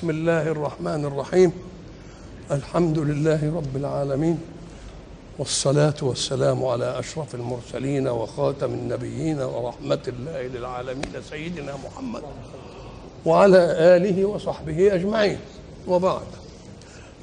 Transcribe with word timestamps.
بسم 0.00 0.10
الله 0.10 0.42
الرحمن 0.42 1.04
الرحيم 1.04 1.52
الحمد 2.50 2.98
لله 2.98 3.56
رب 3.56 3.76
العالمين 3.76 4.38
والصلاة 5.38 5.94
والسلام 6.02 6.64
على 6.64 6.98
أشرف 6.98 7.34
المرسلين 7.34 8.08
وخاتم 8.08 8.74
النبيين 8.74 9.40
ورحمة 9.40 9.98
الله 10.08 10.42
للعالمين 10.42 11.12
سيدنا 11.30 11.76
محمد 11.84 12.22
وعلى 13.26 13.58
آله 13.96 14.24
وصحبه 14.24 14.94
أجمعين 14.94 15.38
وبعد 15.88 16.26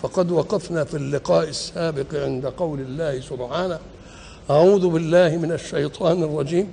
فقد 0.02 0.32
وقفنا 0.32 0.84
في 0.84 0.98
اللقاء 0.98 1.50
السابق 1.50 2.16
عند 2.16 2.46
قول 2.46 2.80
الله 2.80 3.20
سبحانه 3.22 3.80
أعوذ 4.50 4.88
بالله 4.90 5.38
من 5.38 5.52
الشيطان 5.52 6.24
الرجيم 6.24 6.68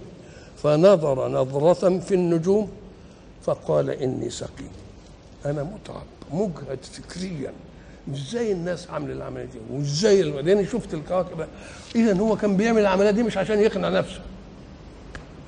فنظر 0.63 1.29
نظرة 1.29 1.99
في 1.99 2.15
النجوم 2.15 2.69
فقال 3.45 3.91
إني 3.91 4.31
سقيم 4.31 4.84
أنا 5.47 5.63
متعب 5.63 6.03
مجهد 6.33 6.79
فكريا. 6.83 7.53
زي 8.13 8.53
الناس 8.53 8.91
عامل 8.91 9.11
العملية 9.11 9.45
دي 9.45 9.85
زي 9.85 10.23
لأني 10.23 10.67
شفت 10.67 10.95
الكواكب. 10.95 11.47
اذا 11.95 12.19
هو 12.19 12.37
كان 12.37 12.57
بيعمل 12.57 12.81
العملية 12.81 13.11
دي 13.11 13.23
مش 13.23 13.39
عشان 13.39 13.59
يقنع 13.59 13.89
نفسه. 13.89 14.21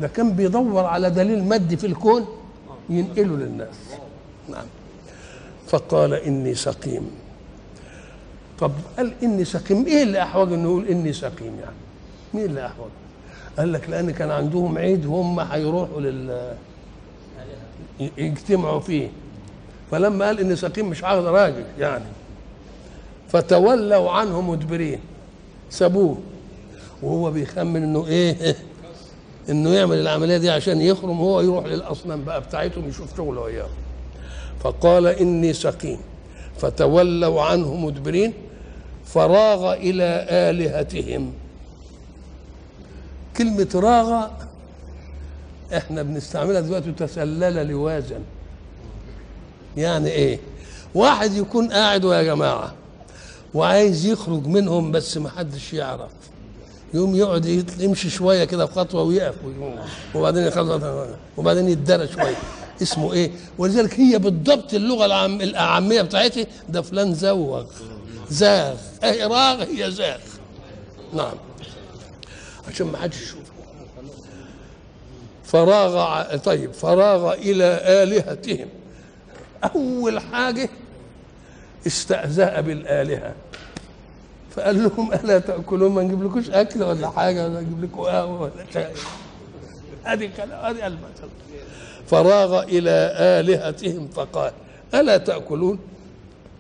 ده 0.01 0.09
كان 0.09 0.33
بيدور 0.33 0.85
على 0.85 1.11
دليل 1.11 1.45
مادي 1.45 1.77
في 1.77 1.87
الكون 1.87 2.27
ينقله 2.91 3.37
للناس. 3.37 3.75
نعم. 4.49 4.67
فقال 5.67 6.15
إني 6.15 6.55
سقيم. 6.55 7.11
طب 8.59 8.73
قال 8.97 9.13
إني 9.23 9.45
سقيم 9.45 9.87
إيه 9.87 10.03
اللي 10.03 10.23
أحوج 10.23 10.53
إنه 10.53 10.69
يقول 10.69 10.87
إني 10.87 11.13
سقيم 11.13 11.59
يعني؟ 11.61 11.77
مين 12.35 12.45
اللي 12.45 12.67
أحوج؟ 12.67 12.91
قال 13.59 13.73
لك 13.73 13.91
لأن 13.91 14.11
كان 14.11 14.31
عندهم 14.31 14.79
عيد 14.79 15.07
وهم 15.07 15.41
هيروحوا 15.41 16.01
لل 16.01 16.55
يجتمعوا 18.19 18.81
فيه. 18.81 19.09
فلما 19.91 20.25
قال 20.27 20.41
إني 20.41 20.57
سقيم 20.57 20.89
مش 20.91 21.05
عاوز 21.05 21.25
راجل 21.27 21.65
يعني. 21.79 22.05
فتولوا 23.29 24.11
عنه 24.11 24.41
مدبرين 24.41 25.01
سابوه. 25.71 26.19
وهو 27.03 27.31
بيخمن 27.31 27.83
إنه 27.83 28.07
إيه 28.07 28.57
إنه 29.49 29.71
يعمل 29.71 29.97
العملية 29.97 30.37
دي 30.37 30.51
عشان 30.51 30.81
يخرم 30.81 31.19
هو 31.19 31.41
يروح 31.41 31.65
للأصنام 31.67 32.25
بقى 32.25 32.41
بتاعتهم 32.41 32.89
يشوف 32.89 33.17
شغله 33.17 33.41
وياه. 33.41 33.69
فقال 34.61 35.07
إني 35.07 35.53
سقيم. 35.53 35.99
فتولوا 36.59 37.43
عنه 37.43 37.75
مدبرين 37.75 38.33
فراغ 39.07 39.73
إلى 39.73 40.27
آلهتهم. 40.31 41.33
كلمة 43.37 43.69
راغ 43.75 44.27
إحنا 45.77 46.03
بنستعملها 46.03 46.61
دلوقتي 46.61 46.93
تسلل 46.93 47.69
لوازا 47.69 48.21
يعني 49.77 50.11
إيه؟ 50.11 50.39
واحد 50.95 51.33
يكون 51.35 51.73
قاعد 51.73 52.05
يا 52.05 52.23
جماعة 52.23 52.75
وعايز 53.55 54.07
يخرج 54.07 54.47
منهم 54.47 54.93
بس 54.93 55.17
ما 55.17 55.29
حدش 55.31 55.73
يعرف. 55.73 56.11
يوم 56.95 57.17
يقعد 57.17 57.47
يمشي 57.81 58.11
شوية 58.11 58.45
كده 58.45 58.67
خطوه 58.67 59.03
ويقف 59.03 59.35
وبعدين 60.15 60.47
يخلص 60.47 60.83
وبعدين 61.37 61.69
يتدرى 61.69 62.09
شوية. 62.09 62.37
اسمه 62.83 63.13
إيه؟ 63.13 63.31
ولذلك 63.59 64.01
هي 64.01 64.19
بالضبط 64.19 64.75
اللغة 64.75 65.07
العام 65.07 65.41
الاعاميه 65.41 66.03
بتاعتها 66.03 66.47
ده 66.69 66.83
فلان 66.83 67.15
زوغ. 67.15 67.65
زاغ. 68.31 68.75
اهي 69.05 69.25
راغ 69.25 69.63
هي 69.63 69.91
زاغ. 69.91 70.19
نعم. 71.15 71.35
عشان 72.69 72.87
ما 72.87 72.99
حدش 72.99 73.23
يشوفه 73.23 73.53
فراغ 75.45 76.37
طيب 76.37 76.73
فراغ 76.73 77.33
إلى 77.33 77.65
آلهتهم. 78.03 78.69
أول 79.65 80.21
حاجة 80.21 80.69
استهزأ 81.87 82.61
بالآلهة. 82.61 83.35
فقال 84.57 84.85
لهم 84.85 85.13
ألا 85.13 85.39
تأكلون 85.39 85.93
ما 85.93 86.03
نجيب 86.03 86.25
لكوش 86.25 86.51
أكل 86.51 86.83
ولا 86.83 87.11
حاجة 87.11 87.45
ولا 87.45 87.61
نجيب 87.61 87.85
لكم 87.85 88.01
قهوة 88.01 88.41
ولا 88.41 88.53
شيء 88.73 88.87
هذه 90.05 90.31
كلام 90.37 90.65
هذه 90.65 90.87
المثل 90.87 91.29
فراغ 92.07 92.63
إلى 92.63 93.13
آلهتهم 93.19 94.09
فقال 94.09 94.53
ألا 94.95 95.17
تأكلون؟ 95.17 95.79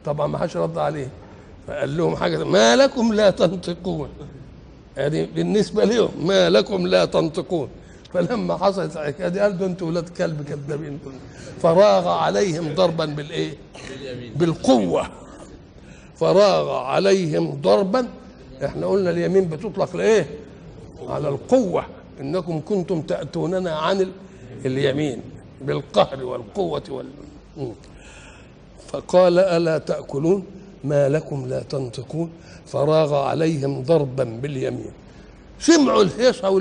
طبعا 0.05 0.27
ما 0.27 0.39
حدش 0.39 0.57
رد 0.57 0.79
عليه. 0.79 1.09
فقال 1.67 1.97
لهم 1.97 2.17
حاجة 2.17 2.45
ما 2.45 2.77
لكم 2.77 3.13
لا 3.13 3.31
تنطقون. 3.31 4.09
يعني 4.97 5.27
بالنسبة 5.27 5.85
لهم 5.85 6.27
ما 6.27 6.51
لكم 6.51 6.87
لا 6.87 7.05
تنطقون. 7.05 7.69
فلما 8.17 8.57
حصلت 8.57 8.97
الحكاية 8.97 9.29
دي 9.29 9.41
قال 9.41 9.59
ده 9.59 9.67
أنتوا 9.67 9.89
ولاد 9.89 10.09
كلب 10.09 10.43
كذابين 10.49 10.99
فراغ 11.63 12.09
عليهم 12.09 12.75
ضربا 12.75 13.05
بالإيه؟ 13.05 13.55
بالقوة. 14.37 15.07
فراغ 16.17 16.71
عليهم 16.71 17.61
ضربا. 17.61 18.09
إحنا 18.65 18.87
قلنا 18.87 19.11
اليمين 19.11 19.49
بتطلق 19.49 19.97
لإيه؟ 19.97 20.27
على 21.09 21.29
القوة. 21.29 21.87
إنكم 22.21 22.61
كنتم 22.61 23.03
تأتوننا 23.03 23.73
عن 23.77 24.13
اليمين 24.65 25.21
بالقهر 25.61 26.25
والقوة 26.25 26.83
وال 26.89 27.07
فقال 28.89 29.39
ألا 29.39 29.79
تأكلون؟ 29.79 30.45
ما 30.85 31.09
لكم 31.09 31.47
لا 31.47 31.61
تنطقون. 31.63 32.31
فراغ 32.67 33.15
عليهم 33.15 33.83
ضربا 33.83 34.25
باليمين. 34.25 34.93
سمعوا 35.61 36.03
الهيصة 36.03 36.61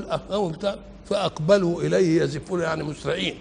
بتاع 0.49 0.75
فأقبلوا 1.09 1.81
إليه 1.81 2.21
يزفون 2.21 2.61
يعني 2.61 2.83
مسرعين. 2.83 3.35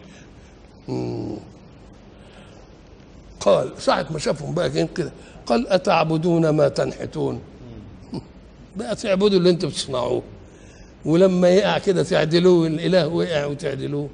قال 3.41 3.71
ساعة 3.79 4.07
ما 4.11 4.19
شافهم 4.19 4.55
بقى 4.55 4.71
كده 4.71 5.13
قال 5.47 5.69
أتعبدون 5.69 6.49
ما 6.49 6.69
تنحتون؟ 6.69 7.41
بقى 8.77 8.97
تعبدوا 8.97 9.39
اللي 9.39 9.51
أنتم 9.51 9.69
بتصنعوه. 9.69 10.23
ولما 11.05 11.49
يقع 11.49 11.79
كده 11.79 12.03
تعدلوه 12.03 12.67
الإله 12.67 13.09
وقع 13.09 13.45
وتعدلوه. 13.47 14.09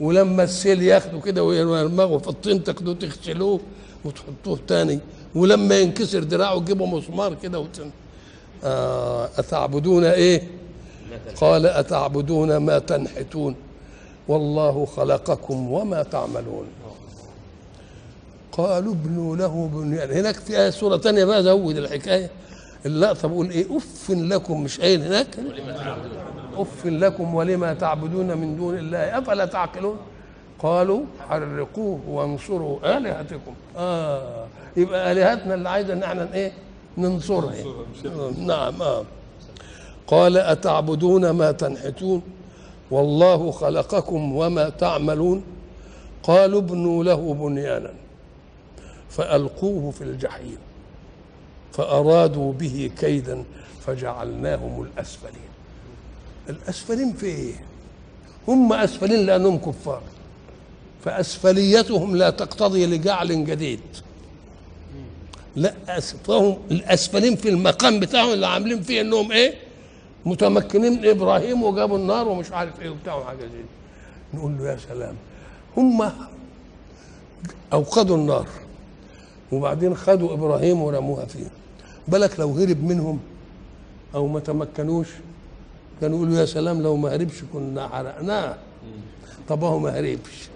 ولما 0.00 0.42
السيل 0.42 0.82
ياخده 0.82 1.20
كده 1.20 1.44
ويرمغوا 1.44 2.18
في 2.18 2.28
الطين 2.28 2.64
تاخدوه 2.64 2.94
تغسلوه 2.94 3.60
وتحطوه 4.04 4.58
تاني. 4.68 4.98
ولما 5.34 5.78
ينكسر 5.78 6.22
دراعه 6.22 6.58
تجيبوا 6.58 6.86
مسمار 6.86 7.34
كده 7.42 7.58
وتن... 7.58 7.90
آه 8.64 9.30
أتعبدون 9.38 10.04
إيه؟ 10.04 10.42
قال 11.40 11.66
أتعبدون 11.66 12.56
ما 12.56 12.78
تنحتون؟ 12.78 13.54
والله 14.28 14.86
خلقكم 14.86 15.72
وما 15.72 16.02
تعملون. 16.02 16.66
قالوا 18.52 18.92
ابنوا 18.92 19.36
له 19.36 19.70
بنيان 19.72 20.10
هناك 20.10 20.34
في 20.34 20.60
آية 20.60 20.70
سورة 20.70 20.96
تانية 20.96 21.24
بقى 21.24 21.42
زود 21.42 21.76
الحكاية. 21.76 22.30
اللقطة 22.86 23.28
بقول 23.28 23.50
إيه؟ 23.50 23.76
أف 23.76 24.10
لكم 24.10 24.62
مش 24.62 24.80
قايل 24.80 25.02
هناك؟ 25.02 25.26
أف 26.56 26.86
لكم 26.86 27.34
ولما 27.34 27.74
تعبدون 27.74 28.38
من 28.38 28.56
دون 28.56 28.78
الله 28.78 29.18
أفلا 29.18 29.44
تعقلون؟ 29.44 29.96
قالوا 30.58 31.00
حرقوه 31.28 32.00
وانصروا 32.08 32.96
آلهتكم. 32.98 33.54
آه 33.76 34.46
يبقى 34.76 35.12
آلهتنا 35.12 35.54
اللي 35.54 35.68
عايزة 35.68 35.92
إن 35.92 36.02
إحنا 36.02 36.28
إيه؟ 36.34 36.52
ننصرها. 36.98 37.54
نعم 38.38 38.82
آه. 38.82 39.04
قال 40.10 40.36
أتعبدون 40.36 41.30
ما 41.30 41.52
تنحتون؟ 41.52 42.22
والله 42.90 43.50
خلقكم 43.50 44.36
وما 44.36 44.68
تعملون. 44.68 45.42
قالوا 46.22 46.60
ابنوا 46.60 47.04
له 47.04 47.34
بنيانا. 47.34 47.92
فألقوه 49.10 49.90
في 49.90 50.04
الجحيم. 50.04 50.58
فأرادوا 51.72 52.52
به 52.52 52.90
كيدا 52.98 53.44
فجعلناهم 53.86 54.82
الأسفلين. 54.82 55.50
الأسفلين 56.48 57.12
في 57.12 57.26
إيه؟ 57.26 57.54
هم 58.48 58.72
أسفلين 58.72 59.26
لأنهم 59.26 59.58
كفار. 59.58 60.02
فأسفليتهم 61.04 62.16
لا 62.16 62.30
تقتضي 62.30 62.86
لجعل 62.86 63.44
جديد. 63.44 63.80
لا 65.56 65.74
فهم 66.24 66.56
الأسفلين 66.70 67.36
في 67.36 67.48
المقام 67.48 68.00
بتاعهم 68.00 68.32
اللي 68.32 68.46
عاملين 68.46 68.82
فيه 68.82 69.00
إنهم 69.00 69.32
إيه؟ 69.32 69.69
متمكنين 70.26 70.92
من 70.92 71.08
إبراهيم 71.08 71.62
وجابوا 71.62 71.98
النار 71.98 72.28
ومش 72.28 72.52
عارف 72.52 72.80
إيه 72.80 72.90
وبتاع 72.90 73.14
وحاجة 73.14 73.38
زي 73.40 73.46
دي. 73.46 73.64
نقول 74.34 74.58
له 74.58 74.70
يا 74.70 74.76
سلام. 74.76 75.14
هم 75.76 76.12
أوقدوا 77.72 78.16
النار 78.16 78.46
وبعدين 79.52 79.96
خدوا 79.96 80.32
إبراهيم 80.32 80.82
ورموها 80.82 81.24
فيه. 81.24 81.46
بالك 82.08 82.40
لو 82.40 82.52
هرب 82.52 82.84
منهم 82.84 83.18
أو 84.14 84.26
ما 84.26 84.40
تمكنوش 84.40 85.08
كانوا 86.00 86.16
يقولوا 86.16 86.38
يا 86.38 86.44
سلام 86.44 86.82
لو 86.82 86.96
ما 86.96 87.14
هربش 87.14 87.42
كنا 87.52 87.88
حرقناه. 87.88 88.56
طب 89.48 89.64
هو 89.64 89.78
ما 89.78 89.98
هربش. 89.98 90.48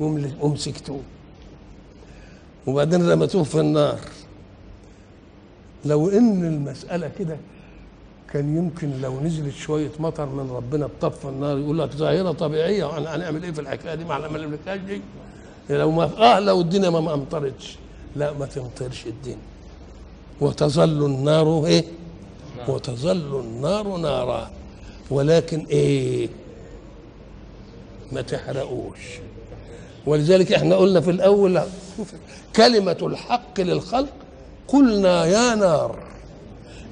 ومسكتوه 0.40 1.00
وبعدين 2.66 3.10
رمتوه 3.10 3.44
في 3.44 3.60
النار. 3.60 3.98
لو 5.84 6.08
إن 6.08 6.44
المسألة 6.44 7.10
كده 7.18 7.36
كان 8.32 8.56
يمكن 8.56 9.00
لو 9.00 9.20
نزلت 9.20 9.54
شوية 9.54 9.90
مطر 10.00 10.26
من 10.26 10.50
ربنا 10.50 10.86
بطف 10.86 11.26
النار 11.26 11.58
يقول 11.58 11.78
لك 11.78 11.90
ظاهرة 11.90 12.32
طبيعية 12.32 12.98
هنعمل 12.98 13.42
إيه 13.44 13.50
في 13.50 13.60
الحكاية 13.60 13.94
دي؟ 13.94 14.04
ما 14.04 14.16
الحكاية 14.16 14.76
دي. 14.76 15.00
لو 15.70 15.90
ما 15.90 16.04
آه 16.18 16.40
لو 16.40 16.60
الدنيا 16.60 16.90
ما 16.90 17.14
أمطرتش. 17.14 17.76
لا 18.16 18.32
ما 18.32 18.46
تمطرش 18.46 19.06
الدنيا. 19.06 19.38
وتظل 20.40 21.06
النار 21.06 21.66
إيه؟ 21.66 21.84
وتظل 22.68 23.40
النار 23.40 23.96
نارا. 23.96 24.50
ولكن 25.10 25.66
إيه؟ 25.70 26.28
ما 28.12 28.20
تحرقوش. 28.22 28.98
ولذلك 30.06 30.52
إحنا 30.52 30.76
قلنا 30.76 31.00
في 31.00 31.10
الأول 31.10 31.60
كلمة 32.56 32.96
الحق 33.02 33.60
للخلق 33.60 34.12
قلنا 34.72 35.24
يا 35.24 35.54
نار 35.54 35.98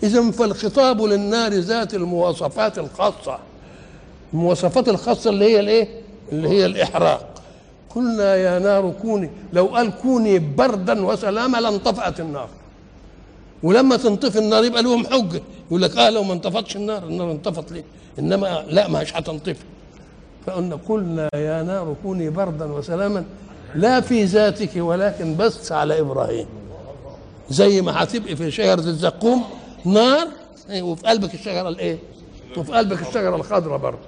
إذا 0.02 0.30
فالخطاب 0.30 1.02
للنار 1.02 1.52
ذات 1.52 1.94
المواصفات 1.94 2.78
الخاصة. 2.78 3.38
المواصفات 4.32 4.88
الخاصة 4.88 5.30
اللي 5.30 5.44
هي 5.44 5.60
الإيه؟ 5.60 5.88
اللي 6.32 6.48
هي 6.48 6.66
الإحراق. 6.66 7.42
قلنا 7.94 8.36
يا 8.36 8.58
نار 8.58 8.92
كوني 9.02 9.30
لو 9.52 9.66
قال 9.66 9.92
كوني 10.02 10.38
بردا 10.38 11.06
وسلاما 11.06 11.58
لانطفأت 11.58 12.20
النار. 12.20 12.48
ولما 13.62 13.96
تنطفي 13.96 14.38
النار 14.38 14.64
يبقى 14.64 14.82
لهم 14.82 15.06
حجة 15.06 15.42
يقول 15.66 15.82
لك 15.82 15.96
آه 15.96 16.10
لو 16.10 16.22
ما 16.22 16.32
انطفتش 16.32 16.76
النار 16.76 17.04
النار 17.04 17.30
انطفت 17.30 17.72
ليه؟ 17.72 17.84
إنما 18.18 18.64
لا 18.68 18.88
مش 18.88 19.16
هتنطفي. 19.16 19.64
فقلنا 20.46 20.78
قلنا 20.88 21.28
يا 21.34 21.62
نار 21.62 21.94
كوني 22.02 22.30
بردا 22.30 22.64
وسلاما 22.64 23.24
لا 23.74 24.00
في 24.00 24.24
ذاتك 24.24 24.70
ولكن 24.76 25.36
بس 25.36 25.72
على 25.72 26.00
إبراهيم. 26.00 26.46
زي 27.50 27.82
ما 27.82 28.02
هتبقي 28.02 28.36
في 28.36 28.50
شجرة 28.50 28.80
الزقوم 28.80 29.44
نار 29.84 30.28
وفي 30.80 31.02
قلبك 31.02 31.34
الشجرة 31.34 31.68
الإيه؟ 31.68 31.98
وفي 32.56 32.72
قلبك 32.72 33.02
الشجرة 33.02 33.36
الخضراء 33.36 33.78
برضه. 33.78 33.98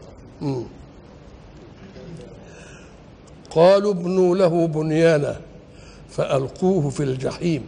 قالوا 3.50 3.92
ابنوا 3.92 4.36
له 4.36 4.66
بنيانا 4.66 5.36
فألقوه 6.10 6.90
في 6.90 7.02
الجحيم 7.02 7.66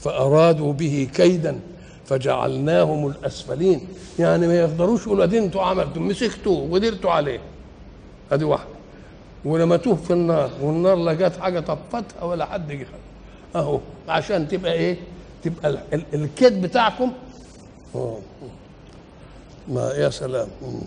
فأرادوا 0.00 0.72
به 0.72 1.08
كيدا 1.14 1.60
فجعلناهم 2.06 3.06
الأسفلين. 3.06 3.88
يعني 4.18 4.46
ما 4.46 4.58
يقدروش 4.58 5.06
يقولوا 5.06 5.24
أدي 5.24 5.38
أنتوا 5.38 5.62
عملتوا 5.62 6.02
مسكتوه 6.02 6.70
ودرتوا 6.70 7.10
عليه. 7.10 7.40
أدي 8.32 8.44
واحدة. 8.44 8.68
ورمتوه 9.44 9.94
في 9.94 10.12
النار 10.12 10.50
والنار 10.62 10.96
لا 10.96 11.12
جت 11.12 11.36
حاجة 11.40 11.60
طفتها 11.60 12.24
ولا 12.24 12.44
حد 12.44 12.72
جه. 12.72 12.86
أهو 13.56 13.80
عشان 14.08 14.48
تبقى 14.48 14.72
إيه؟ 14.72 14.96
تبقى 15.44 15.68
ال- 15.70 15.78
ال- 15.94 16.04
الكيد 16.14 16.62
بتاعكم. 16.62 17.12
ما 19.68 19.90
يا 19.96 20.10
سلام. 20.10 20.48
مم. 20.62 20.80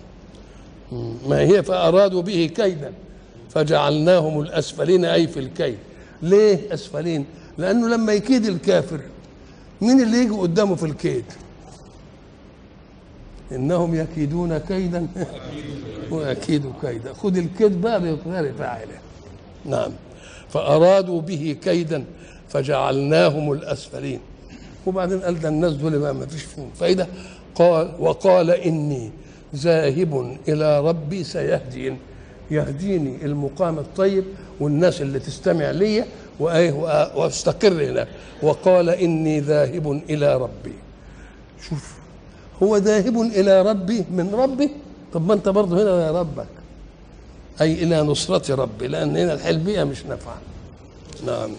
مم. 0.91 1.13
ما 1.29 1.39
هي 1.39 1.63
فأرادوا 1.63 2.21
به 2.21 2.49
كيدا 2.55 2.93
فجعلناهم 3.49 4.39
الأسفلين 4.41 5.05
أي 5.05 5.27
في 5.27 5.39
الكيد. 5.39 5.77
ليه 6.21 6.73
أسفلين؟ 6.73 7.25
لأنه 7.57 7.87
لما 7.87 8.13
يكيد 8.13 8.45
الكافر 8.45 8.99
مين 9.81 10.01
اللي 10.01 10.17
يجي 10.17 10.29
قدامه 10.29 10.75
في 10.75 10.85
الكيد؟ 10.85 11.25
إنهم 13.51 13.95
يكيدون 13.95 14.57
كيدا. 14.57 15.07
وأكيد 16.11 16.73
كيدا. 16.81 17.13
خذ 17.13 17.37
الكيد 17.37 17.81
بقى 17.81 18.01
بغير 18.01 18.53
فاعله. 18.53 18.97
نعم. 19.65 19.91
فأرادوا 20.49 21.21
به 21.21 21.55
كيدا 21.63 22.03
فجعلناهم 22.57 23.51
الأسفلين. 23.51 24.19
وبعدين 24.85 25.19
قال 25.19 25.39
ده 25.39 25.49
الناس 25.49 25.73
دول 25.73 25.99
بقى 25.99 26.15
ما 26.15 26.25
فيش 26.25 26.43
فيهم 26.43 26.69
فايدة. 26.79 27.07
قال 27.55 27.91
وقال 27.99 28.51
إني 28.51 29.11
ذاهب 29.55 30.37
إلى 30.47 30.79
ربي 30.79 31.23
سيهدين. 31.23 31.97
يهديني 32.51 33.25
المقام 33.25 33.79
الطيب 33.79 34.23
والناس 34.59 35.01
اللي 35.01 35.19
تستمع 35.19 35.71
لي 35.71 36.03
وأيه 36.39 36.71
واستقر 37.15 37.85
هناك. 37.85 38.07
وقال 38.43 38.89
إني 38.89 39.39
ذاهب 39.39 40.01
إلى 40.09 40.37
ربي. 40.37 40.73
شوف 41.69 41.93
هو 42.63 42.77
ذاهب 42.77 43.21
إلى 43.21 43.61
ربي 43.61 44.05
من 44.11 44.35
ربي؟ 44.35 44.69
طب 45.13 45.27
ما 45.27 45.33
أنت 45.33 45.49
برضه 45.49 45.83
هنا 45.83 46.05
يا 46.07 46.11
ربك. 46.11 46.47
أي 47.61 47.73
إلى 47.73 48.01
نصرة 48.01 48.55
ربي 48.55 48.87
لأن 48.87 49.17
هنا 49.17 49.33
الحلبية 49.33 49.83
مش 49.83 50.05
نافعة. 50.05 50.37
نعم. 51.25 51.49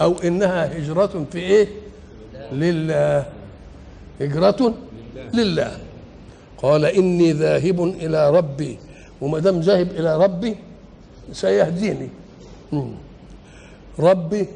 أو 0.00 0.18
إنها 0.18 0.78
هجرة 0.78 1.26
في 1.32 1.38
إيه؟ 1.38 1.68
لله 2.52 3.26
هجرة 4.20 4.74
لله. 5.34 5.78
قال 6.62 6.84
إني 6.84 7.32
ذاهب 7.32 7.80
إلى 7.80 8.30
ربي 8.30 8.78
وما 9.20 9.38
دام 9.38 9.60
ذاهب 9.60 9.90
إلى 9.90 10.16
ربي 10.24 10.56
سيهديني. 11.32 12.08
ربي 13.98 14.46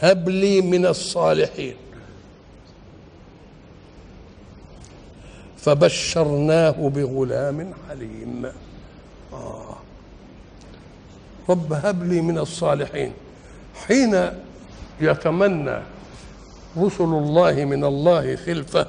هب 0.00 0.28
لي 0.28 0.60
من 0.60 0.86
الصالحين. 0.86 1.74
فبشرناه 5.56 6.88
بغلام 6.88 7.72
حليم 7.88 8.46
آه. 9.32 9.76
رب 11.48 11.72
هب 11.72 12.04
لي 12.04 12.20
من 12.20 12.38
الصالحين. 12.38 13.12
حين 13.88 14.30
يتمنى 15.00 15.78
رسل 16.78 17.04
الله 17.04 17.64
من 17.64 17.84
الله 17.84 18.36
خلفة 18.36 18.86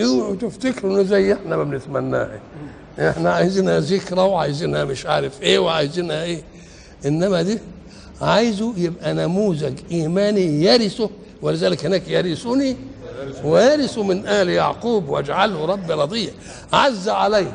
اوعوا 0.00 0.36
تفتكروا 0.36 0.92
إنه 0.94 1.02
زي 1.02 1.32
إحنا 1.32 1.56
ما 1.56 1.64
بنتمناها 1.64 2.38
إحنا 2.98 3.32
عايزينها 3.32 3.80
ذكرى 3.80 4.20
وعايزينها 4.20 4.84
مش 4.84 5.06
عارف 5.06 5.42
إيه 5.42 5.58
وعايزينها 5.58 6.22
إيه. 6.22 6.42
إنما 7.06 7.42
دي 7.42 7.58
عايزه 8.22 8.74
يبقى 8.76 9.14
نموذج 9.14 9.78
إيماني 9.90 10.64
يرثه 10.64 11.10
ولذلك 11.42 11.86
هناك 11.86 12.08
يرثني 12.08 12.76
ويرث 13.44 13.98
من 13.98 14.26
آل 14.26 14.48
يعقوب 14.48 15.08
واجعله 15.08 15.64
رب 15.66 15.90
رضيا 15.90 16.30
عز 16.72 17.08
عليه 17.08 17.52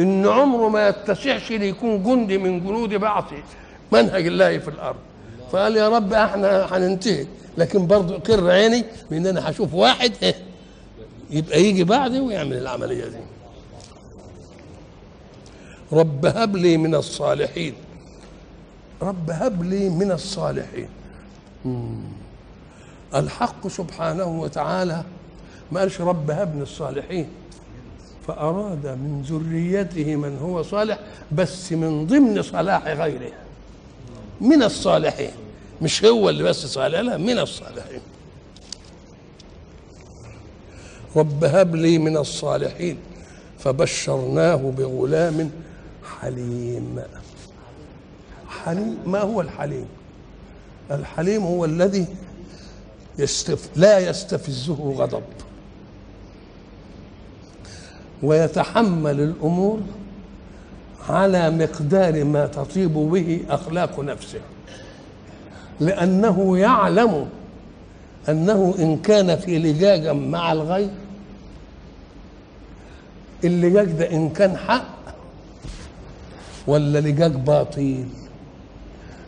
إن 0.00 0.26
عمره 0.26 0.68
ما 0.68 0.88
يتسعش 0.88 1.50
ليكون 1.52 2.02
جندي 2.02 2.38
من 2.38 2.60
جنود 2.60 2.88
بعث 2.94 3.24
منهج 3.92 4.26
الله 4.26 4.58
في 4.58 4.68
الأرض. 4.68 4.96
فقال 5.52 5.76
يا 5.76 5.88
رب 5.88 6.12
إحنا 6.12 6.76
هننتهي 6.76 7.26
لكن 7.58 7.86
برضه 7.86 8.18
قر 8.18 8.50
عيني 8.50 8.84
بان 9.10 9.26
أنا 9.26 9.50
هشوف 9.50 9.74
واحد 9.74 10.12
إيه 10.22 10.34
يبقى 11.30 11.62
يجي 11.62 11.84
بعدي 11.84 12.20
ويعمل 12.20 12.56
العملية 12.56 13.04
دي. 13.04 13.16
رب 15.92 16.26
هب 16.26 16.56
لي 16.56 16.76
من 16.76 16.94
الصالحين. 16.94 17.74
رب 19.02 19.30
هب 19.30 19.62
لي 19.62 19.88
من 19.88 20.12
الصالحين. 20.12 20.88
الحق 23.14 23.68
سبحانه 23.68 24.40
وتعالى 24.40 25.04
ما 25.72 25.80
قالش 25.80 26.00
رب 26.00 26.30
هب 26.30 26.56
من 26.56 26.62
الصالحين. 26.62 27.28
فأراد 28.28 28.86
من 28.86 29.22
ذريته 29.28 30.16
من 30.16 30.38
هو 30.38 30.62
صالح 30.62 30.98
بس 31.32 31.72
من 31.72 32.06
ضمن 32.06 32.42
صلاح 32.42 32.86
غيره. 32.86 33.32
من 34.40 34.62
الصالحين. 34.62 35.41
مش 35.82 36.04
هو 36.04 36.28
اللي 36.28 36.42
بس 36.42 36.66
صالح 36.66 36.98
لا 37.00 37.16
من 37.16 37.38
الصالحين. 37.38 38.00
رب 41.16 41.44
هب 41.44 41.76
لي 41.76 41.98
من 41.98 42.16
الصالحين 42.16 42.96
فبشرناه 43.58 44.56
بغلام 44.56 45.50
حليم. 46.20 47.02
حليم 48.48 48.98
ما 49.06 49.20
هو 49.20 49.40
الحليم؟ 49.40 49.86
الحليم 50.90 51.42
هو 51.42 51.64
الذي 51.64 52.06
يستف 53.18 53.68
لا 53.76 53.98
يستفزه 53.98 54.94
غضب 54.98 55.22
ويتحمل 58.22 59.20
الأمور 59.20 59.80
على 61.08 61.50
مقدار 61.50 62.24
ما 62.24 62.46
تطيب 62.46 62.92
به 62.94 63.40
أخلاق 63.48 64.00
نفسه. 64.00 64.40
لأنه 65.80 66.58
يعلم 66.58 67.28
أنه 68.28 68.74
إن 68.78 68.96
كان 68.96 69.36
في 69.36 69.58
لجاجا 69.58 70.12
مع 70.12 70.52
الغير 70.52 70.90
اللجاج 73.44 73.86
ده 73.86 74.10
إن 74.10 74.28
كان 74.30 74.56
حق 74.56 74.84
ولا 76.66 76.98
لجاج 76.98 77.32
باطل؟ 77.32 78.04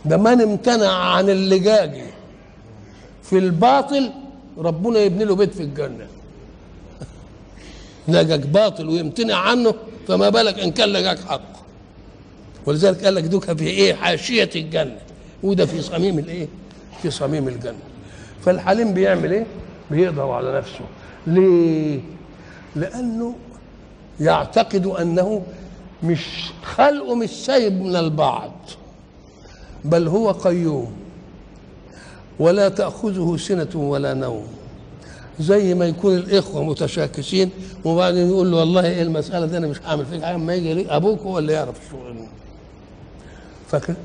ده 0.04 0.16
من 0.16 0.40
امتنع 0.40 0.92
عن 0.92 1.30
اللجاج. 1.30 2.02
في 3.22 3.38
الباطل 3.38 4.10
ربنا 4.58 4.98
يبني 4.98 5.24
له 5.24 5.34
بيت 5.34 5.54
في 5.54 5.62
الجنة. 5.62 6.06
لجاج 8.08 8.44
باطل 8.46 8.88
ويمتنع 8.88 9.36
عنه 9.36 9.74
فما 10.08 10.28
بالك 10.28 10.58
إن 10.58 10.70
كان 10.70 10.88
لجاج 10.88 11.18
حق. 11.18 11.54
ولذلك 12.66 13.04
قال 13.04 13.14
لك 13.14 13.24
دوكا 13.24 13.54
في 13.54 13.66
إيه؟ 13.66 13.94
حاشية 13.94 14.50
الجنة. 14.56 14.98
وده 15.44 15.66
في 15.66 15.82
صميم 15.82 16.18
الايه؟ 16.18 16.48
في 17.02 17.10
صميم 17.10 17.48
الجنة. 17.48 17.84
فالحليم 18.44 18.94
بيعمل 18.94 19.32
إيه؟ 19.32 19.46
بيقدر 19.90 20.30
على 20.30 20.58
نفسه. 20.58 20.84
ليه؟ 21.26 22.00
لأنه 22.76 23.34
يعتقد 24.20 24.86
أنه 24.86 25.42
مش 26.02 26.50
خلقه 26.62 27.14
مش 27.14 27.30
سايب 27.30 27.72
من 27.82 27.96
البعض 27.96 28.52
بل 29.84 30.08
هو 30.08 30.30
قيوم. 30.30 30.92
ولا 32.38 32.68
تأخذه 32.68 33.36
سنة 33.36 33.68
ولا 33.74 34.14
نوم. 34.14 34.46
زي 35.40 35.74
ما 35.74 35.84
يكون 35.86 36.16
الإخوة 36.16 36.64
متشاكسين 36.64 37.50
وبعدين 37.84 38.28
يقول 38.28 38.50
له 38.50 38.56
والله 38.56 38.86
إيه 38.86 39.02
المسألة 39.02 39.46
دي؟ 39.46 39.56
أنا 39.56 39.66
مش 39.66 39.82
هعمل 39.86 40.06
فيك 40.06 40.22
حاجة. 40.22 40.36
ما 40.36 40.54
يجي 40.54 40.86
أبوك 40.96 41.20
هو 41.20 41.38
اللي 41.38 41.52
يعرف 41.52 41.86
الشغل. 41.86 42.16
فكان 43.74 43.96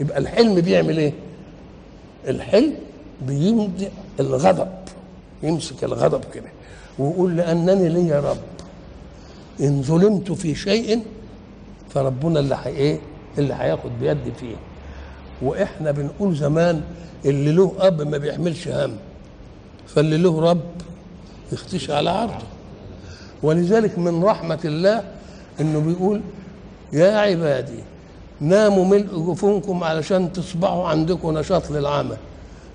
يبقى 0.00 0.18
الحلم 0.18 0.54
بيعمل 0.60 0.98
إيه؟ 0.98 1.12
الحلم 2.28 2.74
بيمضي 3.26 3.88
الغضب 4.20 4.68
يمسك 5.42 5.84
الغضب 5.84 6.24
كده 6.34 6.48
ويقول 6.98 7.36
لأنني 7.36 7.88
لي 7.88 8.20
رب 8.20 8.36
إن 9.60 9.82
ظلمت 9.82 10.32
في 10.32 10.54
شيء 10.54 11.02
فربنا 11.90 12.40
اللي 12.40 12.56
حي 12.56 12.70
إيه؟ 12.70 12.98
اللي 13.38 13.54
هياخد 13.54 13.90
بيدي 14.00 14.32
فيه 14.40 14.56
وإحنا 15.42 15.90
بنقول 15.90 16.36
زمان 16.36 16.82
اللي 17.24 17.52
له 17.52 17.72
أب 17.78 18.02
ما 18.02 18.18
بيحملش 18.18 18.68
هم 18.68 18.96
فاللي 19.86 20.16
له 20.16 20.50
رب 20.50 20.60
يختشي 21.52 21.92
على 21.92 22.10
عرضه 22.10 22.44
ولذلك 23.42 23.98
من 23.98 24.24
رحمة 24.24 24.60
الله 24.64 25.04
إنه 25.60 25.80
بيقول 25.80 26.20
يا 26.92 27.16
عبادي 27.18 27.89
ناموا 28.40 28.84
ملء 28.84 29.32
جفونكم 29.32 29.84
علشان 29.84 30.32
تصبحوا 30.32 30.88
عندكم 30.88 31.38
نشاط 31.38 31.70
للعمل 31.70 32.16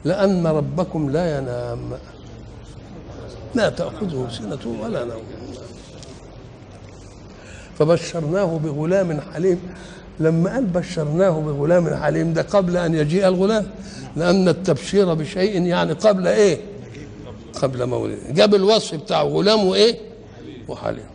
لأن 0.05 0.48
ربكم 0.48 1.10
لا 1.10 1.38
ينام. 1.38 1.79
لا 3.55 3.69
تأخذه 3.69 4.27
سنة 4.31 4.84
ولا 4.84 5.03
نوم. 5.03 5.24
فبشرناه 7.79 8.60
بغلام 8.63 9.22
حليم. 9.34 9.60
لما 10.19 10.53
قال 10.53 10.65
بشرناه 10.65 11.29
بغلام 11.29 11.95
حليم 11.95 12.34
ده 12.34 12.41
قبل 12.41 12.77
أن 12.77 12.95
يجيء 12.95 13.27
الغلام؟ 13.27 13.65
لأن 14.15 14.48
التبشير 14.48 15.13
بشيء 15.13 15.62
يعني 15.62 15.93
قبل 15.93 16.27
إيه؟ 16.27 16.60
قبل 17.62 17.86
مولده. 17.86 18.31
جاب 18.31 18.55
الوصف 18.55 18.95
بتاع 18.95 19.24
غلام 19.24 19.65
وايه 19.65 19.95
وحليم. 20.67 21.14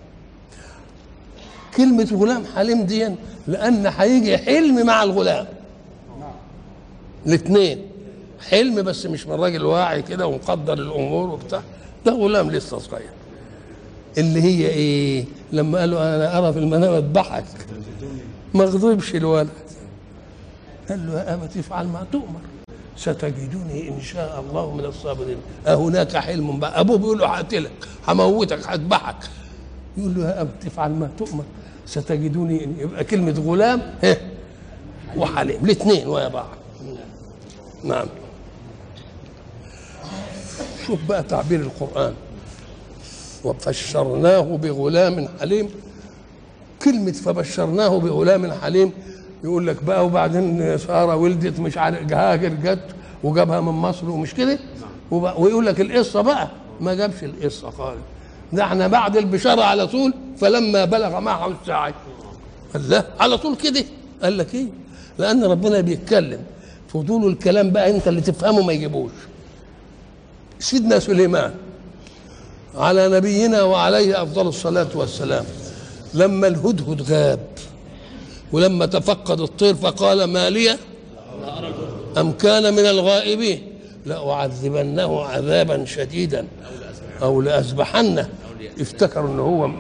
كلمة 1.77 2.09
غلام 2.13 2.45
حليم 2.55 2.83
دي 2.83 3.09
لأن 3.47 3.87
هيجي 3.87 4.39
حلم 4.39 4.87
مع 4.87 5.03
الغلام. 5.03 5.47
الاثنين 7.27 7.87
حلم 8.49 8.83
بس 8.83 9.07
مش 9.07 9.27
من 9.27 9.33
راجل 9.35 9.65
واعي 9.65 10.03
كده 10.03 10.27
ومقدر 10.27 10.73
الأمور 10.73 11.31
وبتاع. 11.31 11.63
ده 12.07 12.13
غلام 12.13 12.51
لسه 12.51 12.79
صغير. 12.79 13.11
اللي 14.19 14.43
هي 14.43 14.67
إيه؟ 14.69 15.25
لما 15.53 15.79
قالوا 15.79 16.17
أنا 16.17 16.39
أرى 16.39 16.53
في 16.53 16.59
المنام 16.59 16.95
أذبحك. 16.95 17.45
ما 18.55 18.65
غضبش 18.65 19.15
الولد. 19.15 19.49
قال 20.89 21.07
له 21.07 21.13
يا 21.13 21.35
أبت 21.35 21.57
افعل 21.57 21.87
ما 21.87 22.07
تؤمر. 22.13 22.41
ستجدني 22.97 23.89
إن 23.89 24.01
شاء 24.01 24.45
الله 24.49 24.75
من 24.75 24.85
الصابرين. 24.85 25.37
أهناك 25.67 26.17
حلم 26.17 26.61
بقى. 26.61 26.81
أبوه 26.81 26.99
بيقول 26.99 27.19
له 27.19 27.27
هقتلك 27.27 27.71
هموتك 28.09 28.67
هذبحك. 28.69 29.17
يقول 29.97 30.15
له 30.15 30.49
افعل 30.67 30.91
ما 30.91 31.11
تؤمر. 31.19 31.45
ستجدني 31.87 32.65
إن 32.65 32.75
يبقى 32.79 33.05
كلمة 33.05 33.41
غلام. 33.47 33.95
وحليم. 35.17 35.65
الاثنين 35.65 36.09
ويا 36.09 36.29
بعض. 36.29 36.49
نعم. 37.85 38.07
شوف 40.87 40.99
بقى 41.09 41.23
تعبير 41.23 41.61
القرآن. 41.61 42.15
وبشرناه 43.45 44.41
بغلام 44.57 45.29
حليم. 45.41 45.69
كلمة 46.85 47.13
فبشرناه 47.13 47.99
بغلام 47.99 48.53
حليم 48.53 48.93
يقول 49.45 49.67
لك 49.67 49.85
بقى 49.85 50.07
وبعدين 50.07 50.79
سارة 50.79 51.17
ولدت 51.17 51.61
مش 51.61 51.79
عارف 51.79 52.13
هاجر 52.13 52.49
جت 52.49 52.85
وجابها 53.25 53.61
من 53.61 53.73
مصر 53.73 54.11
ومش 54.11 54.35
كده؟ 54.35 54.59
ويقول 55.11 55.67
لك 55.67 55.81
القصة 55.81 56.21
بقى. 56.21 56.49
ما 56.81 56.95
جابش 56.95 57.25
القصة 57.25 57.71
خالص. 57.71 58.01
ده 58.53 58.65
إحنا 58.65 58.87
بعد 58.87 59.17
البشارة 59.17 59.63
على 59.63 59.87
طول 59.87 60.15
فلما 60.41 60.85
بلغ 60.85 61.21
معه 61.21 61.53
الساعة. 61.63 61.95
قال 62.75 62.89
لا 62.91 63.05
على 63.21 63.39
طول 63.39 63.57
كده. 63.57 63.85
قال 64.23 64.39
لك 64.39 64.55
إيه؟ 64.55 64.67
لأن 65.19 65.45
ربنا 65.45 65.81
بيتكلم. 65.81 66.41
فضول 66.89 67.33
الكلام 67.33 67.71
بقى 67.71 67.91
أنت 67.91 68.09
اللي 68.09 68.21
تفهمه 68.21 68.63
ما 68.63 68.73
يجيبوش. 68.73 69.11
سيدنا 70.59 70.99
سليمان 70.99 71.55
على 72.75 73.09
نبينا 73.09 73.63
وعليه 73.63 74.23
أفضل 74.23 74.49
الصلاة 74.49 74.89
والسلام. 74.95 75.45
لما 76.15 76.47
الهدهد 76.47 77.03
غاب 77.03 77.41
ولما 78.53 78.87
تفقد 78.87 79.41
الطير 79.41 79.75
فقال 79.75 80.25
ما 80.25 80.51
لي؟ 80.51 80.77
أم 82.19 82.33
كان 82.33 82.73
من 82.75 82.87
الغائبين. 82.87 83.70
لأعذبنه 84.07 85.21
عذابا 85.23 85.85
شديدا 85.85 86.47
أو 87.23 87.41
لأذبحنه. 87.41 88.29
افتكروا 88.81 89.31
ان 89.31 89.39
هو 89.39 89.71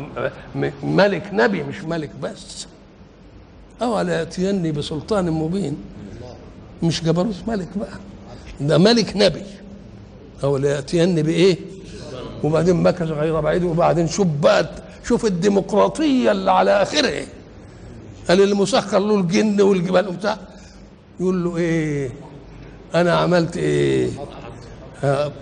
ملك 0.82 1.22
نبي 1.32 1.62
مش 1.62 1.84
ملك 1.84 2.10
بس. 2.22 2.66
أو 3.82 4.00
لا 4.00 4.18
ياتيني 4.18 4.72
بسلطان 4.72 5.30
مبين. 5.30 5.76
مش 6.82 7.04
جبروت 7.04 7.34
ملك 7.48 7.68
بقى. 7.76 7.98
ده 8.60 8.78
ملك 8.78 9.16
نبي. 9.16 9.42
أو 10.44 10.56
لا 10.56 10.76
ياتيني 10.76 11.22
بإيه؟ 11.22 11.56
وبعدين 12.44 12.76
مكث 12.76 13.02
غير 13.02 13.40
بعيد 13.40 13.64
وبعدين 13.64 14.08
شوف 14.08 14.26
بقى 14.26 14.70
شوف 15.04 15.26
الديمقراطية 15.26 16.32
اللي 16.32 16.50
على 16.50 16.82
آخره. 16.82 17.26
قال 18.28 18.40
اللي 18.42 18.54
مسخر 18.54 18.98
له 18.98 19.14
الجن 19.20 19.60
والجبال 19.60 20.08
وبتاع. 20.08 20.38
يقول 21.20 21.44
له 21.44 21.56
إيه؟ 21.56 22.10
أنا 22.94 23.12
عملت 23.12 23.56
إيه؟ 23.56 24.08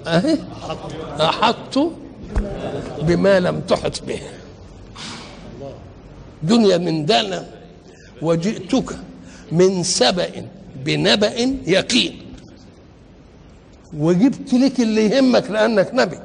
اهي 0.06 0.38
أحطت 1.20 1.90
بما 3.02 3.40
لم 3.40 3.60
تحط 3.60 4.02
به. 4.04 4.20
دنيا 6.42 6.76
من 6.76 7.06
دانا 7.06 7.46
وجئتك 8.22 8.96
من 9.52 9.82
سبأ 9.82 10.30
بنبأ 10.84 11.56
يقين. 11.66 12.22
وجبت 13.96 14.54
لك 14.54 14.80
اللي 14.80 15.10
يهمك 15.10 15.50
لأنك 15.50 15.90
نبي. 15.94 16.18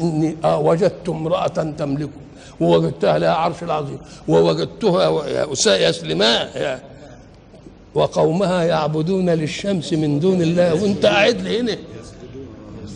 إني 0.00 0.36
آه 0.44 0.58
وجدت 0.58 1.08
امرأة 1.08 1.46
تملكه. 1.78 2.20
ووجدتها 2.60 3.18
لها 3.18 3.34
عرش 3.34 3.62
العظيم. 3.62 3.98
ووجدتها 4.28 5.76
يا 5.76 5.92
سليمان. 5.92 6.78
وقومها 7.94 8.62
يعبدون 8.62 9.30
للشمس 9.30 9.92
من 9.92 10.20
دون 10.20 10.42
الله. 10.42 10.82
وانت 10.82 11.06
قاعد 11.06 11.40
لي 11.40 11.60
هنا. 11.60 11.76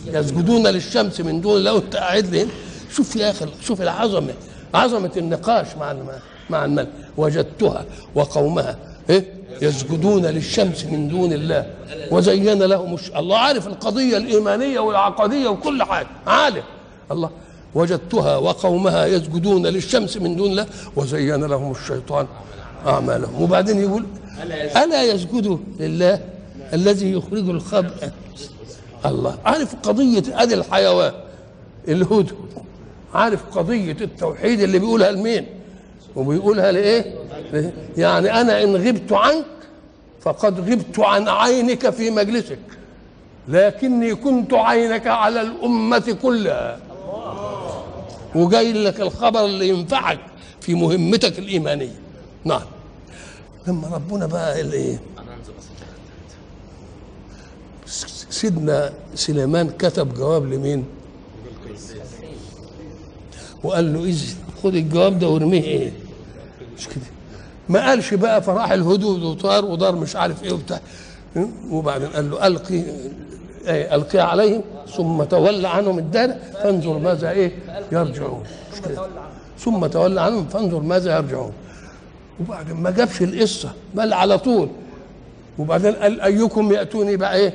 يسجدون 0.07 0.67
للشمس 0.67 1.21
من 1.21 1.41
دون 1.41 1.57
الله. 1.57 1.73
وانت 1.73 1.95
قاعد 1.95 2.25
لي 2.25 2.41
هنا. 2.41 2.51
شوف 2.95 3.15
يا 3.15 3.29
أخي 3.29 3.45
شوف 3.61 3.81
العظمة. 3.81 4.33
عظمة 4.73 5.11
النقاش 5.17 5.67
مع 5.79 5.95
مع 6.49 6.65
الملك. 6.65 6.89
وجدتها. 7.17 7.85
وقومها 8.15 8.77
إيه؟ 9.09 9.25
يسجدون 9.61 10.25
للشمس 10.25 10.85
من 10.85 11.07
دون 11.07 11.33
الله. 11.33 11.65
وزين 12.11 12.63
لهم 12.63 12.97
الله 13.15 13.37
عارف 13.37 13.67
القضية 13.67 14.17
الإيمانية 14.17 14.79
والعقدية 14.79 15.47
وكل 15.47 15.83
حاجة. 15.83 16.07
عالم. 16.27 16.63
الله. 17.11 17.29
وجدتها. 17.75 18.37
وقومها 18.37 19.05
يسجدون 19.05 19.67
للشمس 19.67 20.17
من 20.17 20.35
دون 20.35 20.51
الله. 20.51 20.67
وزين 20.95 21.43
لهم 21.43 21.71
الشيطان. 21.71 22.27
أعمالهم. 22.87 23.41
وبعدين 23.41 23.79
يقول 23.81 24.05
ألا 24.83 25.03
يسجدوا 25.03 25.57
لله 25.79 26.19
الذي 26.73 27.11
يخرج 27.11 27.49
الخبء 27.49 28.11
الله. 29.05 29.37
عارف 29.45 29.75
قضية 29.75 30.23
ادي 30.43 30.53
الحيوان 30.53 31.13
الهدهد 31.87 32.35
عارف 33.13 33.43
قضية 33.57 33.97
التوحيد 34.01 34.61
اللي 34.61 34.79
بيقولها 34.79 35.11
لمين؟ 35.11 35.45
وبيقولها 36.15 36.71
لإيه؟ 36.71 37.15
يعني 37.97 38.41
أنا 38.41 38.63
إن 38.63 38.75
غبت 38.75 39.11
عنك 39.13 39.45
فقد 40.21 40.59
غبت 40.59 40.99
عن 40.99 41.27
عينك 41.27 41.89
في 41.89 42.11
مجلسك 42.11 42.59
لكني 43.47 44.15
كنت 44.15 44.53
عينك 44.53 45.07
على 45.07 45.41
الأمة 45.41 46.17
كلها. 46.21 46.79
وجاي 48.35 48.73
لك 48.73 49.01
الخبر 49.01 49.45
اللي 49.45 49.69
ينفعك 49.69 50.19
في 50.61 50.73
مهمتك 50.73 51.39
الإيمانية. 51.39 52.02
نعم. 52.45 52.61
لما 53.67 53.87
ربنا 53.87 54.25
بقى 54.25 54.61
الايه 54.61 54.99
سيدنا 58.29 58.93
سليمان 59.15 59.69
كتب 59.69 60.13
جواب 60.13 60.45
لمين؟ 60.53 60.85
وقال 63.63 63.93
له 63.93 64.03
إذ 64.03 64.35
خد 64.63 64.75
الجواب 64.75 65.19
ده 65.19 65.27
وارميه 65.27 65.63
إيه؟ 65.63 65.91
مش 66.77 66.87
كده. 66.87 67.03
ما 67.69 67.87
قالش 67.89 68.13
بقى 68.13 68.41
فراح 68.41 68.71
الهدود 68.71 69.23
وطار 69.23 69.65
ودار 69.65 69.95
مش 69.95 70.15
عارف 70.15 70.43
إيه 70.43 70.51
وبتاع. 70.53 70.79
وبعدين 71.69 72.07
قال 72.07 72.31
له 72.31 72.47
ألقي 72.47 72.83
إيه؟ 73.67 73.95
ألقي 73.95 74.19
عليهم 74.19 74.61
ثم 74.97 75.23
تولى 75.23 75.67
عنهم 75.67 75.99
الدار 75.99 76.35
فانظر 76.63 76.97
ماذا 76.97 77.29
إيه؟ 77.31 77.51
يرجعون. 77.91 78.43
ثم 79.59 79.85
تولى 79.85 80.21
عنهم 80.21 80.47
فانظر 80.47 80.79
ماذا 80.79 81.15
يرجعون. 81.15 81.53
وبعدين 82.39 82.75
ما 82.75 82.91
جابش 82.91 83.21
القصة 83.21 83.73
بل 83.95 84.13
على 84.13 84.37
طول. 84.37 84.69
وبعدين 85.59 85.93
قال 85.93 86.21
أيكم 86.21 86.71
يأتوني 86.71 87.15
بقى 87.17 87.35
إيه؟ 87.35 87.53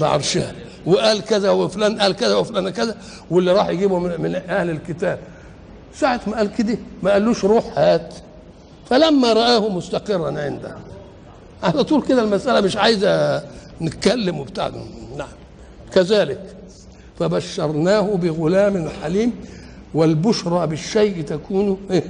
بعرشها. 0.00 0.52
وقال 0.86 1.24
كذا 1.24 1.50
وفلان 1.50 2.00
قال 2.00 2.16
كذا 2.16 2.34
وفلان 2.34 2.70
كذا. 2.70 2.96
واللي 3.30 3.52
راح 3.52 3.68
يجيبه 3.68 3.98
من, 3.98 4.20
من 4.20 4.34
أهل 4.34 4.70
الكتاب. 4.70 5.18
ساعة 5.94 6.20
ما 6.26 6.36
قال 6.36 6.54
كده 6.54 6.78
ما 7.02 7.10
قالوش 7.12 7.44
روح 7.44 7.78
هات. 7.78 8.14
فلما 8.90 9.32
رآه 9.32 9.68
مستقرا 9.68 10.40
عنده. 10.40 10.76
على 11.62 11.84
طول 11.84 12.02
كده 12.02 12.22
المسألة 12.22 12.60
مش 12.60 12.76
عايزة 12.76 13.42
نتكلم 13.82 14.38
وبتاع. 14.38 14.70
نعم. 15.16 15.28
كذلك. 15.94 16.40
فبشرناه 17.18 18.00
بغلام 18.00 18.88
حليم 19.02 19.32
والبشرى 19.94 20.66
بالشيء 20.66 21.22
تكون 21.22 21.78
إيه؟ 21.90 22.04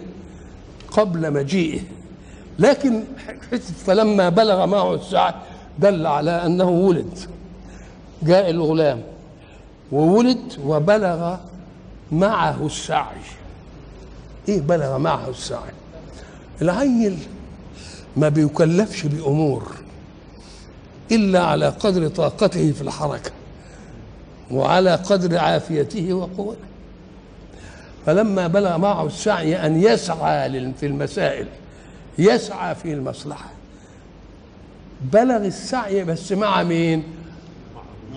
قبل 0.97 1.33
مجيئه. 1.33 1.81
لكن 2.59 3.03
فلما 3.87 4.29
بلغ 4.29 4.67
معه 4.67 4.95
الساعة 4.95 5.43
دل 5.79 6.07
على 6.07 6.31
أنه 6.31 6.69
ولد 6.69 7.19
جاء 8.23 8.51
الغلام 8.51 9.03
وولد 9.93 10.53
وبلغ 10.65 11.37
معه 12.13 12.67
السعي 12.67 13.17
إيه 14.49 14.61
بلغ 14.61 14.99
معه 14.99 15.29
السعي 15.29 15.71
العيل 16.63 17.19
ما 18.17 18.29
بيكلفش 18.29 19.07
بأمور 19.07 19.73
إلا 21.13 21.43
على 21.45 21.69
قدر 21.69 22.09
طاقته 22.09 22.73
في 22.73 22.83
الحركة 22.83 23.31
وعلى 24.51 24.95
قدر 24.95 25.39
عافيته 25.39 26.13
وقوته. 26.13 26.72
فلما 28.07 28.47
بلغ 28.47 28.79
معه 28.79 29.07
السعي 29.07 29.67
أن 29.67 29.83
يسعى 29.83 30.73
في 30.81 30.87
المسائل 30.87 31.47
يسعى 32.19 32.75
في 32.75 32.93
المصلحة. 32.93 33.51
بلغ 35.13 35.37
السعي 35.37 36.05
بس 36.05 36.33
مع 36.33 36.63
مين؟ 36.63 37.05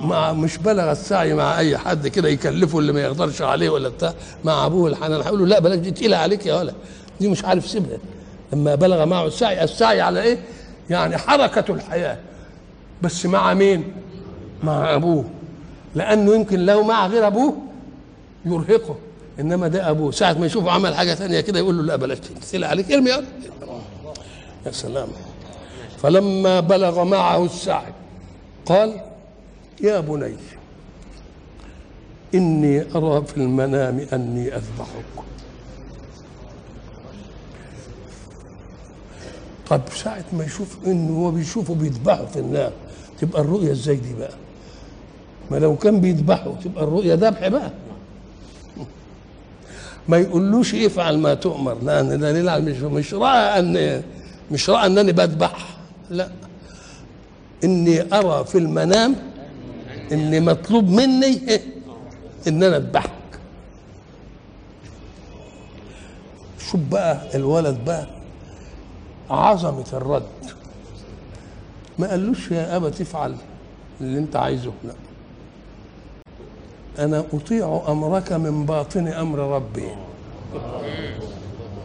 مع 0.02 0.34
مش 0.34 0.58
بلغ 0.58 0.92
السعي 0.92 1.34
مع 1.34 1.60
أي 1.60 1.78
حد 1.78 2.08
كده 2.08 2.30
يكلفه 2.30 2.80
اللي 2.80 2.94
ما 2.94 3.02
يقدرش 3.02 3.42
عليه 3.42 3.70
ولا 3.70 3.90
بتاع 3.90 4.14
مع 4.44 4.66
أبوه 4.66 4.90
الحنان. 4.90 5.22
هيقول 5.22 5.40
له 5.40 5.46
لا 5.46 5.60
بلاش 5.60 5.80
دي 5.80 5.92
تقيلة 5.92 6.18
عليك 6.18 6.46
يا 6.46 6.56
ولا 6.56 6.74
دي 7.20 7.28
مش 7.28 7.46
عارف 7.46 7.68
سيبها. 7.68 7.98
لما 8.54 8.76
بلغ 8.76 9.06
معه 9.06 9.26
السعي 9.28 9.64
السعي 9.64 10.02
على 10.02 10.22
إيه؟ 10.22 10.38
يعني 10.90 11.18
حركة 11.18 11.74
الحياة. 11.74 12.18
بس 13.02 13.26
مع 13.26 13.54
مين؟ 13.54 13.94
مع 14.64 14.96
أبوه. 14.96 15.26
لأنه 15.96 16.36
يمكن 16.36 16.66
لو 16.66 16.84
مع 16.84 17.08
غير 17.08 17.28
أبوه 17.28 17.58
يرهقه. 18.46 18.96
إنما 19.40 19.68
ده 19.68 19.90
أبوه. 19.90 20.12
ساعة 20.12 20.34
ما 20.34 20.46
يشوفه 20.46 20.72
عمل 20.72 20.96
حاجة 20.96 21.14
ثانية 21.16 21.42
كده 21.42 21.60
يقول 21.60 21.78
له 21.78 21.84
لا 21.84 21.96
بلاش. 21.96 22.18
تقيله 22.20 22.68
عليك. 22.68 22.92
ارمي 22.92 23.10
يا 23.10 23.24
يا 24.66 24.72
سلام. 24.72 25.08
فلما 25.98 26.60
بلغ 26.60 27.04
معه 27.04 27.46
السعي 27.46 27.94
قال 28.66 29.02
يا 29.82 30.00
بني 30.00 30.36
إني 32.36 32.96
أرى 32.96 33.26
في 33.26 33.38
المنام 33.38 34.06
أني 34.14 34.48
أذبحك. 34.56 35.06
طب 39.70 39.82
ساعة 40.04 40.24
ما 40.34 40.44
يشوف 40.44 40.78
إنه 40.88 41.18
هو 41.26 41.32
بيشوفه 41.32 41.76
بيذبحه 41.76 42.26
في 42.26 42.40
النار 42.40 42.72
تبقى 43.20 43.42
الرؤية 43.42 43.72
إزاي 43.72 43.96
دي 43.96 44.14
بقى؟ 44.14 44.34
ما 45.52 45.58
لو 45.58 45.76
كان 45.76 46.02
بيذبحه 46.02 46.54
تبقى 46.64 46.84
الرؤية 46.84 47.14
ذبح 47.14 47.48
بقى. 47.48 47.72
ما 50.10 50.18
يقولوش 50.18 50.76
افعل 50.76 51.18
ما 51.18 51.34
تؤمر. 51.34 51.78
لأن 51.84 52.20
دليل 52.20 52.62
مش 52.66 52.78
مش 52.82 53.14
رأى 53.14 53.60
أن 53.60 54.04
مش 54.52 54.70
رأى 54.70 54.86
أنني 54.86 55.12
بذبح. 55.12 55.78
لا. 56.10 56.30
إني 57.64 58.14
أرى 58.16 58.46
في 58.46 58.58
المنام 58.58 59.16
ان 60.12 60.46
مطلوب 60.46 60.90
مني 60.90 61.60
إن 62.48 62.64
أنا 62.64 62.78
أذبحك. 62.78 63.10
شوف 66.72 66.82
بقى 66.92 67.36
الولد 67.36 67.78
بقى 67.86 68.08
عظمة 69.30 69.86
الرد. 69.94 70.24
ما 72.00 72.10
قالوش 72.10 72.52
يا 72.52 72.76
أبا 72.76 72.90
تفعل 72.90 73.36
اللي 74.02 74.20
أنت 74.20 74.36
عايزه. 74.36 74.72
لا. 74.84 74.94
أنا 77.00 77.24
أطيع 77.34 77.84
أمرك 77.88 78.34
من 78.34 78.66
باطن 78.66 79.08
أمر 79.08 79.40
ربي. 79.40 79.90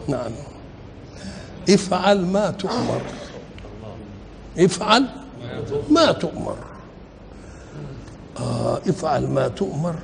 نعم. 0.07 0.31
افعل 1.69 2.25
ما 2.25 2.51
تؤمر. 2.51 3.01
افعل 4.59 5.05
ما 5.89 6.11
تؤمر. 6.11 6.55
آه 8.39 8.77
افعل 8.89 9.27
ما 9.27 9.47
تؤمر. 9.47 9.95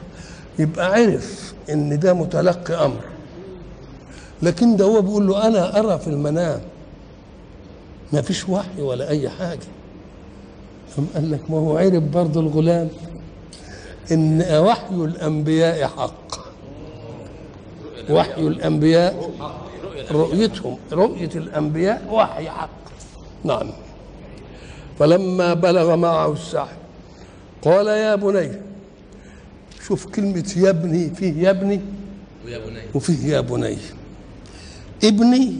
يبقى 0.60 0.92
عرف 0.94 1.54
إن 1.70 2.00
ده 2.00 2.14
متلقي 2.14 2.86
أمر. 2.86 3.02
لكن 4.42 4.76
ده 4.76 4.86
هو 4.86 5.02
بيقول 5.02 5.28
له 5.28 5.48
أنا 5.48 5.80
أرى 5.80 6.00
في 6.00 6.08
المنام. 6.08 6.62
ما 8.14 8.22
فيش 8.22 8.50
وحي 8.50 8.82
ولا 8.82 9.10
أي 9.10 9.30
حاجة. 9.30 9.68
ثم 10.96 11.04
قال 11.16 11.32
لك 11.32 11.52
ما 11.52 11.58
هو 11.58 11.78
عرف 11.78 12.04
برضه 12.04 12.40
الغلام. 12.40 12.90
إن 14.12 14.42
وحي 14.42 14.96
الأنبياء 14.96 15.88
حق. 15.88 16.48
وحي 18.10 18.42
الأنبياء 18.42 19.32
رؤيتهم 20.12 20.78
رؤية 20.92 21.30
الأنبياء 21.36 22.08
وحي 22.12 22.50
حق. 22.50 22.70
نعم. 23.44 23.72
فلما 25.00 25.54
بلغ 25.54 25.96
معه 25.96 26.34
السعي 26.34 26.78
قال 27.62 27.88
يا 27.88 28.16
بني 28.16 28.52
شوف 29.88 30.06
كلمة 30.06 30.54
يا 30.58 30.70
ابني 30.70 31.10
فيه 31.10 31.44
يا 31.44 31.50
ابني؟ 31.50 31.82
ويا 32.46 32.58
بني. 32.58 32.80
وفيه 32.96 33.28
يا 33.28 33.40
بني. 33.42 33.78
ابني 35.04 35.56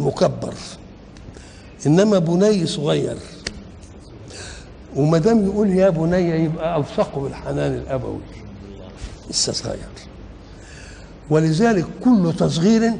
مكبر 0.00 0.54
إنما 1.86 2.18
بني 2.18 2.66
صغير. 2.66 3.16
وما 4.96 5.18
دام 5.18 5.44
يقول 5.44 5.70
يا 5.70 5.90
بني 5.90 6.44
يبقى 6.44 6.80
الصقه 6.80 7.20
بالحنان 7.20 7.74
الأبوي. 7.74 8.20
لسه 9.30 9.52
صغير. 9.52 9.78
ولذلك 11.30 11.86
كل 12.04 12.32
تصغير 12.38 12.92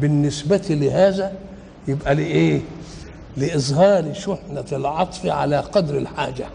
بالنسبة 0.00 0.62
لهذا 0.70 1.32
يبقى 1.88 2.14
لإيه؟ 2.14 2.60
لإظهار 3.36 4.14
شحنة 4.14 4.64
العطف 4.72 5.26
على 5.26 5.60
قدر 5.60 5.98
الحاجة. 5.98 6.46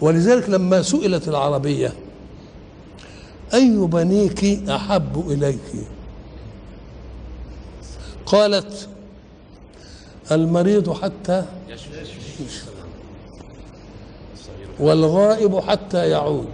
ولذلك 0.00 0.50
لما 0.50 0.82
سئلت 0.82 1.28
العربية 1.28 1.92
أي 3.54 3.76
بنيك 3.76 4.68
أحب 4.70 5.30
إليك؟ 5.30 5.86
قالت 8.26 8.88
المريض 10.30 10.92
حتى 11.02 11.44
يشفى 11.68 12.70
والغائب 14.80 15.60
حتى 15.60 16.08
يعود 16.08 16.48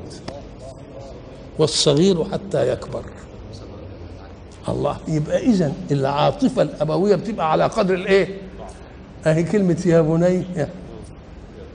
والصغير 1.59 2.25
حتى 2.25 2.73
يكبر. 2.73 3.03
الله 4.69 4.97
يبقى 5.09 5.39
اذا 5.39 5.73
العاطفة 5.91 6.63
الأبوية 6.63 7.17
بتبقى 7.17 7.53
على 7.53 7.65
قدر 7.65 7.95
الإيه؟ 7.95 8.29
أهي 9.27 9.43
كلمة 9.43 9.83
يا 9.87 10.01
بني. 10.01 10.45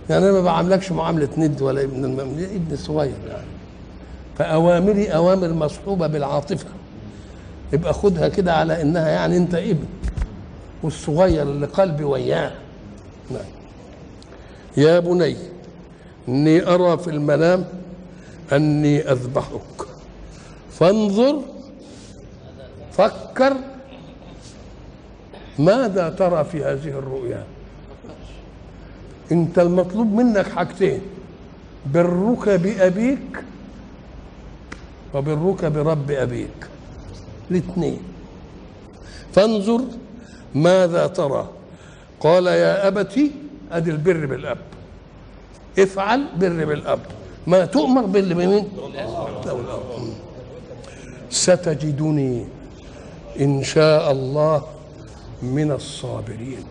يعني 0.09 0.25
أنا 0.25 0.31
ما 0.31 0.41
بعاملكش 0.41 0.91
معاملة 0.91 1.29
ند 1.37 1.61
ولا 1.61 1.81
ابن. 1.83 2.19
ابن 2.39 2.75
صغير 2.75 3.13
يعني. 3.27 3.43
فأوامري 4.37 5.07
أوامر 5.07 5.53
مصحوبة 5.53 6.07
بالعاطفة. 6.07 6.65
يبقى 7.73 7.93
خدها 7.93 8.27
كده 8.27 8.53
على 8.53 8.81
إنها 8.81 9.09
يعني 9.09 9.37
أنت 9.37 9.55
ابن. 9.55 9.85
والصغير 10.83 11.43
اللي 11.43 11.65
قلبي 11.65 12.03
وياه. 12.03 12.51
نعم. 13.31 13.41
يا 14.77 14.99
بني 14.99 15.35
إني 16.27 16.67
أرى 16.67 16.97
في 16.97 17.09
المنام 17.09 17.65
أني 18.51 19.11
أذبحك. 19.11 19.87
فانظر 20.71 21.41
فكر 22.91 23.53
ماذا 25.59 26.09
ترى 26.09 26.43
في 26.43 26.63
هذه 26.63 26.89
الرؤيا؟ 26.89 27.43
أنت 29.31 29.59
المطلوب 29.59 30.13
منك 30.13 30.47
حاجتين 30.47 31.01
برك 31.93 32.49
بابيك 32.49 33.43
وبرك 35.13 35.65
برب 35.65 36.11
أبيك. 36.11 36.67
الاثنين. 37.51 37.99
فانظر 39.33 39.81
ماذا 40.55 41.07
ترى؟ 41.07 41.49
قال 42.19 42.45
يا 42.47 42.87
أبتي 42.87 43.31
أدي 43.71 43.91
البر 43.91 44.25
بالأب. 44.25 44.57
افعل 45.79 46.25
بر 46.37 46.65
بالأب. 46.65 46.99
ما 47.47 47.65
تؤمر 47.65 48.05
بر 48.05 48.33
بمين؟ 48.33 48.69
ستجدني 51.29 52.45
إن 53.39 53.63
شاء 53.63 54.11
الله 54.11 54.63
من 55.41 55.71
الصابرين. 55.71 56.63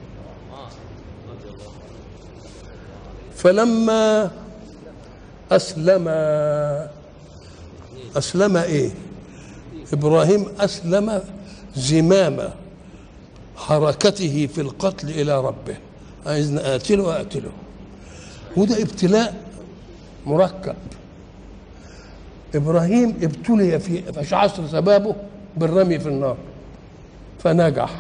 فلما 3.37 4.31
أسلم 5.53 6.09
أسلم 8.17 8.57
إيه؟ 8.57 8.91
إبراهيم 9.93 10.47
أسلم 10.61 11.23
زمام 11.77 12.39
حركته 13.67 14.49
في 14.55 14.61
القتل 14.61 15.11
إلى 15.11 15.41
ربه. 15.41 15.77
عايزني 16.27 16.61
أقتله 16.61 17.17
أقتله 17.17 17.51
وده 18.57 18.83
ابتلاء 18.83 19.35
مركب. 20.27 20.75
إبراهيم 22.55 23.17
ابتلي 23.23 23.79
في 23.81 24.35
عصر 24.35 24.69
شبابه 24.69 25.15
بالرمي 25.57 25.99
في 25.99 26.09
النار. 26.09 26.37
فنجح. 27.39 27.91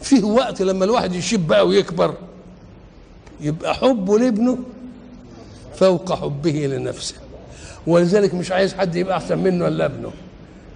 فيه 0.00 0.24
وقت 0.24 0.62
لما 0.62 0.84
الواحد 0.84 1.14
يشيب 1.14 1.46
بقى 1.46 1.66
ويكبر. 1.66 2.14
يبقى 3.40 3.74
حبه 3.74 4.18
لابنه 4.18 4.58
فوق 5.74 6.12
حبه 6.12 6.50
لنفسه. 6.50 7.14
ولذلك 7.86 8.34
مش 8.34 8.52
عايز 8.52 8.74
حد 8.74 8.96
يبقى 8.96 9.16
أحسن 9.16 9.38
منه 9.38 9.68
إلا 9.68 9.84
ابنه. 9.84 10.10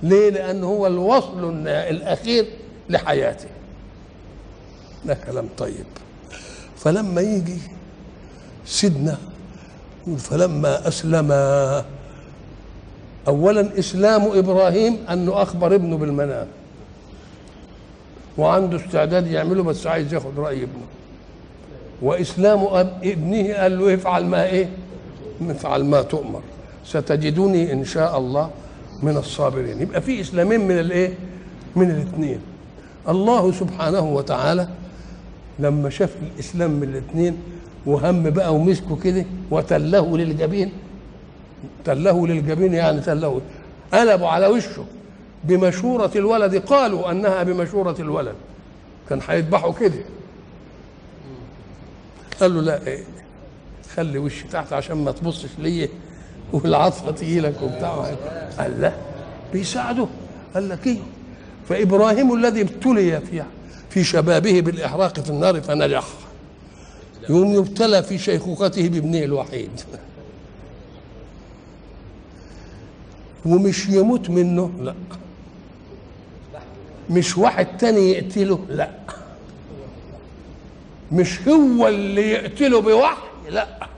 ليه؟ 0.02 0.30
لأنه 0.30 0.66
هو 0.66 0.86
الوصل 0.86 1.66
الأخير 1.66 2.46
لحياته. 2.92 3.48
ده 5.04 5.14
كلام 5.14 5.48
طيب. 5.58 5.86
فلما 6.76 7.20
يجي 7.20 7.58
سيدنا 8.66 9.18
فلما 10.18 10.88
أسلم 10.88 11.32
اولا 13.28 13.78
إسلام 13.78 14.22
إبراهيم 14.22 14.98
أنه 15.10 15.42
أخبر 15.42 15.74
ابنه 15.74 15.96
بالمنام. 15.96 16.46
وعنده 18.38 18.76
استعداد 18.76 19.26
يعمله 19.26 19.62
بس 19.62 19.86
عايز 19.86 20.14
ياخد 20.14 20.38
رأي 20.38 20.56
ابنه. 20.62 20.86
وإسلام 22.02 22.64
أب 22.64 22.98
ابنه 23.02 23.54
قال 23.54 23.78
له 23.78 23.94
افعل 23.94 24.24
ما 24.26 24.44
إيه؟ 24.46 24.68
افعل 25.48 25.84
ما 25.84 26.02
تؤمر. 26.02 26.42
ستجدني 26.84 27.72
إن 27.72 27.84
شاء 27.84 28.18
الله 28.18 28.50
من 29.02 29.16
الصابرين. 29.16 29.80
يبقى 29.80 30.02
في 30.02 30.20
إسلامين 30.20 30.60
من 30.60 30.78
الإيه؟ 30.78 31.14
من 31.76 31.90
الاثنين 31.90 32.40
الله 33.08 33.52
سبحانه 33.52 34.00
وتعالى 34.00 34.68
لما 35.58 35.90
شاف 35.90 36.16
الإسلام 36.22 36.70
من 36.70 36.82
الاثنين 36.82 37.36
وهم 37.86 38.30
بقى 38.30 38.54
ومسكه 38.54 38.96
كده 38.96 39.24
وتله 39.50 40.18
للجبين. 40.18 40.72
تله 41.84 42.26
للجبين 42.26 42.74
يعني 42.74 43.00
تله. 43.00 43.40
قلبوا 43.94 44.28
على 44.28 44.46
وشه. 44.46 44.84
بمشورة 45.44 46.10
الولد 46.16 46.56
قالوا 46.56 47.10
أنها 47.10 47.42
بمشورة 47.42 47.96
الولد. 47.98 48.34
كان 49.08 49.20
هيذبحوا 49.28 49.72
كده. 49.72 50.04
قال 52.40 52.54
له 52.54 52.60
لا 52.60 52.86
إيه 52.86 53.04
خلي 53.96 54.18
وشي 54.18 54.44
تحت 54.48 54.72
عشان 54.72 54.96
ما 55.04 55.12
تبصش 55.12 55.48
ليا. 55.58 55.88
والعطفة 56.52 57.10
تجيلك 57.10 57.54
وبتاع. 57.62 58.06
قال 58.58 58.80
لا 58.80 58.92
بيساعده 59.52 60.06
قال 60.54 60.68
لك 60.68 60.86
إيه؟ 60.86 60.98
فإبراهيم 61.68 62.34
الذي 62.34 62.60
ابتلي 62.60 63.20
في 63.20 63.42
في 63.90 64.04
شبابه 64.04 64.60
بالإحراق 64.60 65.20
في 65.20 65.30
النار 65.30 65.60
فنجح 65.60 66.04
يوم 67.28 67.54
يبتلى 67.54 68.02
في 68.02 68.18
شيخوخته 68.18 68.88
بابنه 68.88 69.18
الوحيد. 69.18 69.70
ومش 73.46 73.88
يموت 73.88 74.30
منه؟ 74.30 74.70
لا. 74.80 74.94
مش 77.10 77.38
واحد 77.38 77.76
تاني 77.76 78.10
يقتله؟ 78.10 78.58
لا. 78.68 78.90
مش 81.12 81.48
هو 81.48 81.88
اللي 81.88 82.30
يقتله 82.30 82.80
بوحي؟ 82.80 83.16
لا. 83.50 83.88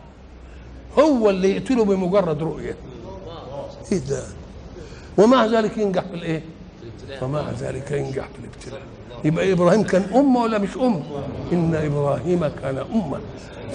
هو 0.99 1.31
اللي 1.31 1.51
يقتله 1.57 1.85
بمجرد 1.85 2.43
رؤية. 2.43 2.77
إيه 3.93 3.99
ده؟ 3.99 4.23
ومع 5.19 5.47
ذلك 5.47 5.79
ينجح 5.79 6.03
في 6.03 6.15
الإيه؟ 6.15 6.43
ومع 7.23 7.51
ذلك 7.61 7.91
ينجح 7.91 8.29
في 8.29 8.39
الابتلاء. 8.39 8.81
يبقى 9.25 9.53
إبراهيم 9.53 9.83
كان 9.83 10.03
أمه 10.15 10.43
ولا 10.43 10.59
مش 10.59 10.77
أم؟ 10.77 11.03
إن 11.53 11.75
إبراهيم 11.75 12.41
كان 12.47 12.79
أمة. 12.95 13.19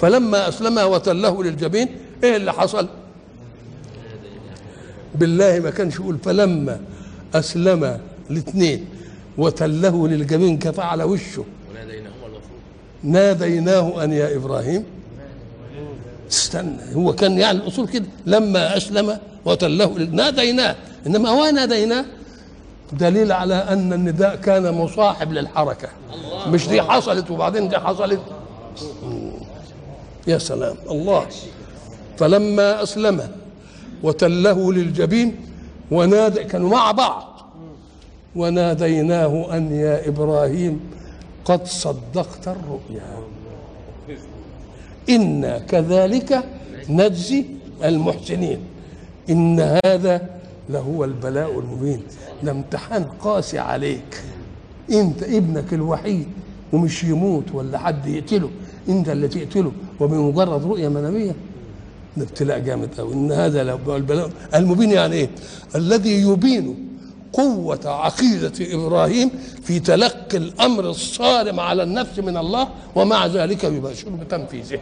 فلما 0.00 0.48
اسلم 0.48 0.78
وتله 0.78 1.44
للجبين 1.44 1.88
إيه 2.24 2.36
اللي 2.36 2.52
حصل؟ 2.52 2.88
بالله 5.14 5.60
ما 5.60 5.70
كانش 5.70 5.94
يقول 5.94 6.18
فلما 6.18 6.80
أسلم 7.34 8.00
الاثنين 8.30 8.86
وتله 9.38 10.08
للجبين 10.08 10.58
كفى 10.58 10.82
على 10.82 11.04
وشه. 11.04 11.44
ناديناه 13.02 14.04
أن 14.04 14.12
يا 14.12 14.36
إبراهيم 14.36 14.84
استنى. 16.30 16.94
هو 16.94 17.12
كان 17.12 17.38
يعني 17.38 17.58
الأصول 17.58 17.88
كده. 17.88 18.04
لما 18.26 18.76
أسلم 18.76 19.18
وتله 19.44 20.08
ناديناه. 20.12 20.76
إنما 21.06 21.28
هو 21.28 21.50
ناديناه؟ 21.50 22.04
دليل 22.92 23.32
على 23.32 23.54
أن 23.54 23.92
النداء 23.92 24.36
كان 24.36 24.74
مصاحب 24.74 25.32
للحركة. 25.32 25.88
مش 26.46 26.68
دي 26.68 26.82
حصلت 26.82 27.30
وبعدين 27.30 27.68
دي 27.68 27.78
حصلت. 27.78 28.20
يا 30.26 30.38
سلام. 30.38 30.76
الله. 30.90 31.26
فلما 32.18 32.82
اسلم 32.82 33.28
وتله 34.02 34.72
للجبين 34.72 35.36
ونادى 35.90 36.44
كانوا 36.44 36.68
مع 36.68 36.90
بعض. 36.90 37.24
وناديناه 38.36 39.56
أن 39.56 39.72
يا 39.72 40.08
إبراهيم 40.08 40.80
قد 41.44 41.66
صدقت 41.66 42.48
الرؤيا. 42.48 43.20
إنا 45.08 45.58
كذلك 45.58 46.44
نجزي 46.88 47.44
المحسنين. 47.84 48.60
إن 49.30 49.78
هذا 49.84 50.39
لهو 50.72 51.04
البلاء 51.04 51.58
المبين. 51.58 52.02
ده 52.42 52.50
امتحان 52.50 53.04
قاسي 53.04 53.58
عليك. 53.58 54.22
انت 54.90 55.22
ابنك 55.22 55.74
الوحيد 55.74 56.28
ومش 56.72 57.04
يموت 57.04 57.44
ولا 57.54 57.78
حد 57.78 58.06
يقتله. 58.06 58.50
انت 58.88 59.08
اللي 59.08 59.28
تقتله. 59.28 59.72
وبمجرد 60.00 60.64
رؤية 60.64 60.88
منامية. 60.88 61.34
ده 62.16 62.22
ابتلاء 62.24 62.58
جامد 62.58 62.88
قوي 62.98 63.14
إن 63.14 63.32
هذا 63.32 63.62
البلاء 63.86 64.30
المبين 64.54 64.90
يعني 64.90 65.14
إيه؟ 65.14 65.30
الذي 65.74 66.22
يبين 66.22 66.88
قوة 67.32 67.80
عقيدة 67.84 68.52
إبراهيم 68.60 69.30
في 69.62 69.80
تلقي 69.80 70.36
الأمر 70.36 70.90
الصارم 70.90 71.60
على 71.60 71.82
النفس 71.82 72.18
من 72.18 72.36
الله 72.36 72.68
ومع 72.94 73.26
ذلك 73.26 73.64
يباشر 73.64 74.08
بتنفيذه. 74.08 74.80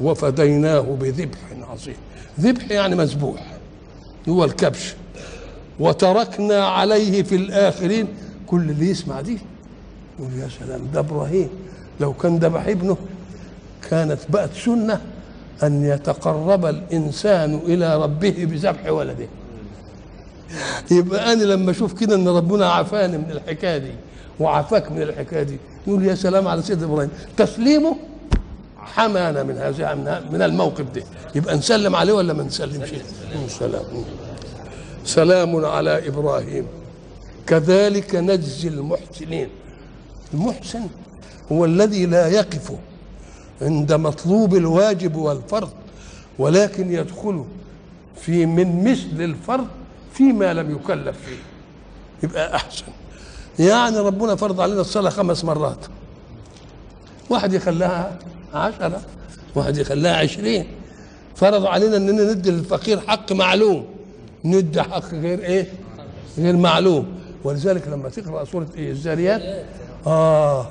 وفديناه 0.00 0.80
بذبح 0.80 1.38
عظيم. 1.70 1.96
ذبح 2.40 2.70
يعني 2.70 2.96
مذبوح 2.96 3.46
هو 4.28 4.44
الكبش. 4.44 4.94
وتركنا 5.80 6.64
عليه 6.66 7.22
في 7.22 7.34
الآخرين. 7.36 8.06
كل 8.46 8.70
اللي 8.70 8.90
يسمع 8.90 9.20
دي 9.20 9.38
يقول 10.18 10.32
يا 10.38 10.48
سلام 10.66 10.80
ده 10.94 11.00
إبراهيم. 11.00 11.48
لو 12.00 12.12
كان 12.12 12.36
ذبح 12.36 12.66
ابنه 12.66 12.96
كانت 13.90 14.18
بقت 14.28 14.50
سنة 14.64 15.00
أن 15.62 15.84
يتقرب 15.84 16.66
الإنسان 16.66 17.54
إلى 17.54 18.02
ربه 18.02 18.34
بذبح 18.38 18.86
ولده. 18.90 19.26
يبقى 20.90 21.32
أنا 21.32 21.42
لما 21.44 21.70
أشوف 21.70 21.92
كده 22.00 22.14
إن 22.14 22.28
ربنا 22.28 22.66
عافاني 22.70 23.18
من 23.18 23.30
الحكاية 23.30 23.78
دي 23.78 23.90
وعافاك 24.40 24.92
من 24.92 25.02
الحكاية 25.02 25.42
دي 25.42 25.56
يقول 25.86 26.04
يا 26.04 26.14
سلام 26.14 26.48
على 26.48 26.62
سيدنا 26.62 26.84
إبراهيم. 26.86 27.10
تسليمه 27.36 27.96
حمانا 28.94 29.42
من 29.42 29.56
هذا 29.56 29.94
من 30.30 30.42
الموقف 30.42 30.84
ده. 30.94 31.02
يبقى 31.34 31.56
نسلم 31.56 31.96
عليه 31.96 32.12
ولا 32.12 32.32
ما 32.32 32.42
نسلمش؟ 32.42 32.88
سلام. 33.48 33.84
سلام 35.04 35.64
على 35.64 36.08
إبراهيم. 36.08 36.66
كذلك 37.46 38.14
نجزي 38.14 38.68
المحسنين. 38.68 39.48
المحسن 40.34 40.86
هو 41.52 41.64
الذي 41.64 42.06
لا 42.06 42.28
يقف 42.28 42.72
عند 43.62 43.92
مطلوب 43.92 44.54
الواجب 44.56 45.16
والفرض 45.16 45.70
ولكن 46.38 46.92
يدخل 46.92 47.44
في 48.20 48.46
من 48.46 48.90
مثل 48.90 49.22
الفرض 49.24 49.66
فيما 50.14 50.54
لم 50.54 50.70
يكلف 50.70 51.16
فيه. 51.26 51.42
يبقى 52.22 52.56
أحسن. 52.56 52.84
يعني 53.58 53.98
ربنا 53.98 54.36
فرض 54.36 54.60
علينا 54.60 54.80
الصلاة 54.80 55.10
خمس 55.10 55.44
مرات. 55.44 55.86
واحد 57.30 57.52
يخليها 57.52 58.18
عشرة. 58.54 59.00
واحد 59.54 59.76
يخليها 59.76 60.16
عشرين. 60.16 60.66
فرض 61.36 61.66
علينا 61.66 61.96
اننا 61.96 62.32
ندي 62.32 62.50
للفقير 62.50 63.00
حق 63.00 63.32
معلوم. 63.32 63.86
ندي 64.44 64.82
حق 64.82 65.14
غير 65.14 65.38
إيه؟ 65.38 65.66
غير 66.38 66.56
معلوم. 66.56 67.06
ولذلك 67.44 67.88
لما 67.88 68.08
تقرأ 68.08 68.44
سورة 68.44 68.66
إيه 68.76 68.90
الزاريات 68.90 69.64
آه 70.06 70.66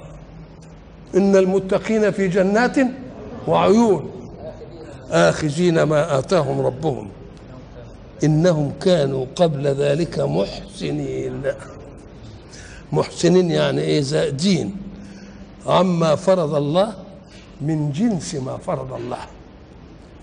إن 1.15 1.35
المتقين 1.35 2.11
في 2.11 2.27
جنات 2.27 2.75
وعيون. 3.47 4.09
آخذين 5.11 5.83
ما 5.83 6.19
آتاهم 6.19 6.61
ربهم. 6.61 7.09
إنهم 8.23 8.71
كانوا 8.81 9.25
قبل 9.35 9.67
ذلك 9.67 10.19
محسنين. 10.19 11.43
محسنين 12.91 13.51
يعني 13.51 13.81
إيه؟ 13.81 14.01
زائدين. 14.01 14.75
عما 15.67 16.15
فرض 16.15 16.55
الله 16.55 16.93
من 17.62 17.91
جنس 17.91 18.36
ما 18.36 18.58
فرض 18.58 18.93
الله. 18.93 19.17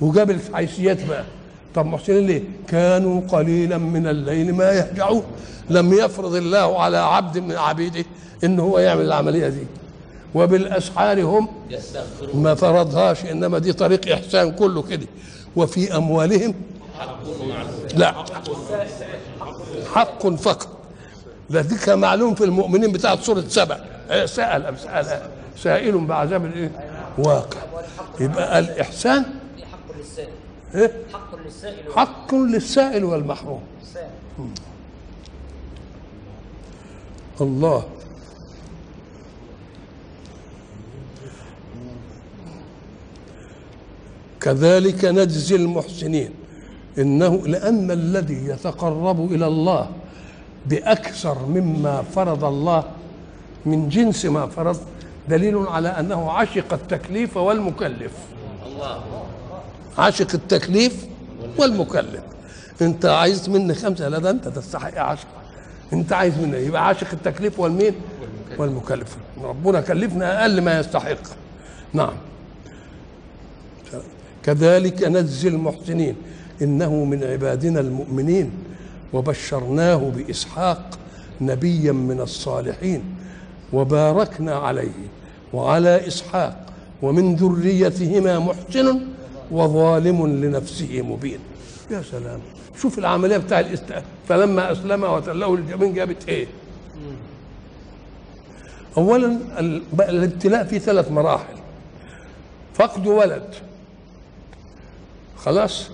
وجاب 0.01 0.31
الحيثيات 0.31 1.07
بقى 1.07 1.25
طب 1.75 1.87
محسنين 1.87 2.27
ليه؟ 2.27 2.42
كانوا 2.68 3.20
قليلا 3.29 3.79
من 3.79 4.07
الليل 4.07 4.55
ما 4.55 4.72
يهجعون. 4.72 5.22
لم 5.70 5.92
يفرض 5.92 6.35
الله 6.35 6.83
على 6.83 6.96
عبد 6.96 7.38
من 7.38 7.57
عبيده 7.57 8.05
ان 8.44 8.61
هو 8.61 8.79
يعمل 8.79 9.05
العملية 9.05 9.49
دي. 9.49 9.66
وبالأسحار 10.35 11.22
هم 11.22 11.49
ما 12.35 12.55
فرضهاش 12.55 13.25
إنما 13.25 13.59
دي 13.59 13.72
طريق 13.72 14.12
إحسان 14.12 14.53
كله 14.53 14.83
كده. 14.83 15.07
وفي 15.57 15.96
أموالهم 15.96 16.55
لا 17.94 18.14
حق 19.94 20.29
فقط. 20.29 20.68
ده 21.51 21.61
دي 21.61 21.75
كان 21.75 21.99
معلوم 21.99 22.35
في 22.35 22.44
المؤمنين 22.44 22.92
بتاعت 22.92 23.20
سورة 23.22 23.44
سبع 23.49 23.79
سأل 24.25 24.75
سأل 24.79 25.20
سائل 25.62 25.99
بعذاب 25.99 26.44
الإيه؟ 26.44 26.70
واقع. 27.18 27.61
يبقى 28.20 28.59
الإحسان 28.59 29.24
حق 29.72 29.96
للسائل 29.98 30.29
إيه؟ 30.74 30.92
حق 31.12 31.35
للسائل 31.44 31.92
حق 31.96 32.35
للسائل 32.35 33.05
والمحروم 33.05 33.61
الله. 37.40 37.85
كذلك 44.40 45.05
نجزي 45.05 45.57
المحسنين. 45.57 46.31
إنه 46.98 47.46
لأن 47.46 47.90
الذي 47.90 48.46
يتقرب 48.46 49.33
إلى 49.33 49.46
الله 49.46 49.90
بأكثر 50.66 51.46
مما 51.46 52.02
فرض 52.02 52.44
الله 52.44 52.85
من 53.66 53.88
جنس 53.88 54.24
ما 54.26 54.46
فرض 54.46 54.81
دليل 55.28 55.56
على 55.56 55.88
أنه 55.88 56.30
عشق 56.30 56.72
التكليف 56.72 57.36
والمكلف. 57.36 58.12
الله 58.66 59.02
عاشق 59.98 60.34
التكليف 60.34 61.06
والمكلف. 61.58 62.20
أنت 62.82 63.06
عايز 63.06 63.48
مني 63.48 63.74
خمسة؟ 63.74 64.08
لا 64.08 64.18
ده 64.18 64.30
أنت 64.30 64.48
تستحق 64.48 64.98
عشرة 64.98 65.28
أنت 65.92 66.12
عايز 66.12 66.38
مني 66.38 66.56
يبقى 66.56 66.86
عاشق 66.86 67.06
التكليف 67.12 67.60
والمين؟ 67.60 67.94
والمكلف. 68.58 69.16
ربنا 69.42 69.80
كلفنا 69.80 70.40
أقل 70.40 70.60
ما 70.60 70.80
يستحق. 70.80 71.18
نعم. 71.92 72.12
كذلك 74.42 75.02
نجزي 75.02 75.48
المحسنين. 75.48 76.16
إنه 76.62 77.04
من 77.04 77.24
عبادنا 77.24 77.80
المؤمنين. 77.80 78.50
وبشرناه 79.12 79.96
بإسحاق 80.16 80.98
نبيا 81.40 81.92
من 81.92 82.20
الصالحين. 82.20 83.04
وباركنا 83.72 84.54
عليه. 84.54 85.08
وعلى 85.52 86.06
إسحاق 86.06 86.66
ومن 87.02 87.35
ذريتهما 87.37 88.38
محسن 88.38 89.00
وظالم 89.50 90.26
لنفسه 90.26 91.02
مبين. 91.02 91.38
يا 91.90 92.02
سلام. 92.02 92.40
شوف 92.80 92.98
العملية 92.98 93.37
بتاع 93.37 93.61
الاست... 93.61 94.02
فلما 94.28 94.72
أسلم 94.72 95.04
وتله 95.04 95.54
الجبين 95.54 95.94
جابت 95.94 96.28
إيه؟ 96.28 96.46
ال- 99.59 99.82
بقى 99.92 100.11
الابتلاء 100.11 100.64
فيه 100.64 100.78
ثلاث 100.78 101.11
مراحل. 101.11 101.56
فقد 102.74 103.06
ولد. 103.06 103.54
خلاص؟ 105.37 105.88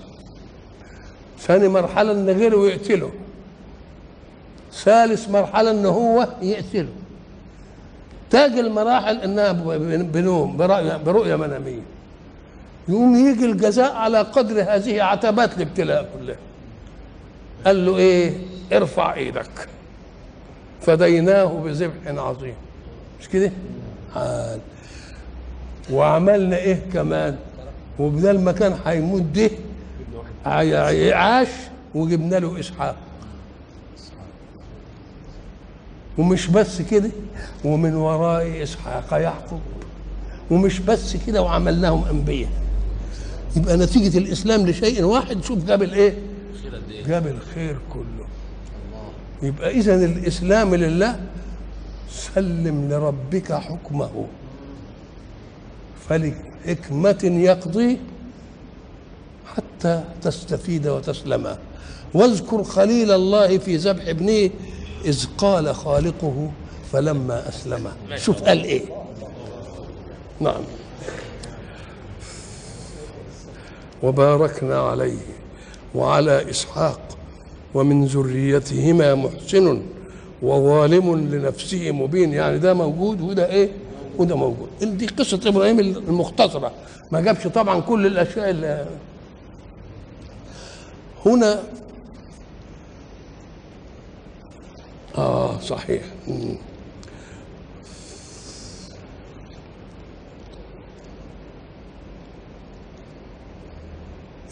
ثاني 1.40 1.68
مرحلة 1.68 2.12
ان 2.12 2.30
غيره 2.30 2.66
يقتله. 2.66 3.10
ثالث 4.72 5.28
مرحلة 5.28 5.70
ان 5.70 5.86
هو 5.86 6.28
يقتله. 6.42 6.88
تاج 8.32 8.58
المراحل 8.58 9.16
إنها 9.16 9.52
بنوم 10.02 10.56
برؤية 11.04 11.36
منامية. 11.36 11.82
يقوم 12.88 13.16
يجي 13.16 13.44
الجزاء 13.44 13.94
على 13.94 14.18
قدر 14.18 14.62
هذه 14.62 15.02
عتبات 15.02 15.56
الابتلاء 15.56 16.08
كلها 16.18 16.36
قال 17.66 17.86
له 17.86 17.96
إيه؟ 17.96 18.32
ارفع 18.72 19.14
إيدك. 19.14 19.68
فديناه 20.80 21.44
بذبح 21.44 21.92
عظيم. 22.06 22.54
مش 23.20 23.28
كده؟ 23.28 23.52
عال. 24.16 24.60
وعملنا 25.92 26.56
إيه 26.56 26.82
كمان؟ 26.92 27.36
وبدل 27.98 28.40
ما 28.40 28.52
كان 28.52 28.78
هيموت 28.86 29.22
ده 29.22 29.50
عاش 31.14 31.48
وجبنا 31.94 32.36
له 32.36 32.60
إسحاق. 32.60 32.96
ومش 36.18 36.46
بس 36.46 36.82
كده 36.82 37.10
ومن 37.64 37.94
وراء 37.94 38.62
إسحاق 38.62 39.12
يعقوب 39.12 39.60
ومش 40.50 40.78
بس 40.78 41.16
كده 41.26 41.42
وعملناهم 41.42 42.04
أنبياء. 42.04 42.50
يبقى 43.56 43.76
نتيجة 43.76 44.18
الإسلام 44.18 44.66
لشيء 44.66 45.02
واحد 45.02 45.44
شوف 45.44 45.64
جاب 45.64 45.82
الايه 45.82 46.14
إيه؟ 46.90 47.04
جاب 47.06 47.26
الخير 47.26 47.76
كله. 47.92 48.26
يبقى 49.42 49.70
اذا 49.70 49.94
الإسلام 50.04 50.74
لله 50.74 51.20
سلم 52.10 52.88
لربك 52.90 53.52
حكمه. 53.52 54.26
فلحكمة 56.08 57.20
يقضي 57.22 57.98
حتى 59.56 60.04
تستفيد 60.22 60.86
وتسلم. 60.88 61.56
واذكر 62.14 62.64
خليل 62.64 63.10
الله 63.12 63.58
في 63.58 63.76
ذبح 63.76 64.06
ابنه 64.06 64.50
إذ 65.04 65.26
قال 65.38 65.74
خالقه 65.74 66.50
فلما 66.92 67.48
أسلم. 67.48 67.88
شوف 68.16 68.42
قال 68.42 68.64
إيه؟ 68.64 68.82
نعم. 70.40 70.62
وباركنا 74.02 74.78
عليه 74.80 75.18
وعلى 75.94 76.50
إسحاق 76.50 77.00
ومن 77.74 78.04
ذريتهما 78.04 79.14
محسن 79.14 79.82
وظالم 80.42 81.16
لنفسه 81.34 81.90
مبين. 81.90 82.32
يعني 82.32 82.58
ده 82.58 82.74
موجود 82.74 83.20
وده 83.20 83.50
إيه؟ 83.50 83.68
وده 84.18 84.36
موجود. 84.36 84.68
دي 84.82 85.06
قصة 85.06 85.40
إبراهيم 85.46 85.80
المختصرة. 85.80 86.72
ما 87.12 87.20
جابش 87.20 87.46
طبعا 87.46 87.80
كل 87.80 88.06
الأشياء 88.06 88.50
اللي 88.50 88.86
هنا 91.26 91.62
آه 95.18 95.60
صحيح. 95.60 96.02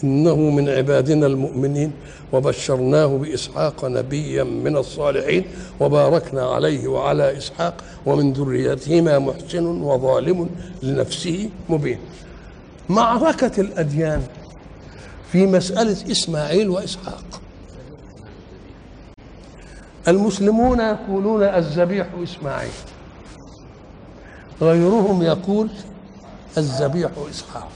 إنه 0.03 0.35
من 0.35 0.69
عبادنا 0.69 1.27
المؤمنين 1.27 1.91
وبشرناه 2.33 3.05
بإسحاق 3.05 3.85
نبيا 3.85 4.43
من 4.43 4.77
الصالحين 4.77 5.45
وباركنا 5.79 6.43
عليه 6.45 6.87
وعلى 6.87 7.37
إسحاق 7.37 7.83
ومن 8.05 8.33
ذريتهما 8.33 9.19
محسن 9.19 9.65
وظالم 9.65 10.49
لنفسه 10.83 11.49
مبين. 11.69 11.99
معركة 12.89 13.61
الأديان 13.61 14.23
في 15.31 15.45
مسألة 15.45 16.11
إسماعيل 16.11 16.69
وإسحاق. 16.69 17.41
المسلمون 20.07 20.79
يقولون 20.79 21.43
الذبيح 21.43 22.07
إسماعيل. 22.23 22.71
غيرهم 24.61 25.21
يقول 25.23 25.69
الذبيح 26.57 27.11
إسحاق. 27.29 27.71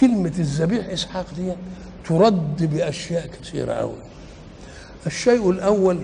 كلمة 0.00 0.32
الذبيح 0.38 0.88
إسحاق 0.88 1.26
دي 1.36 1.52
ترد 2.08 2.74
بأشياء 2.74 3.26
كثيرة 3.26 3.72
أوي. 3.72 3.94
الشيء 5.06 5.50
الأول 5.50 5.98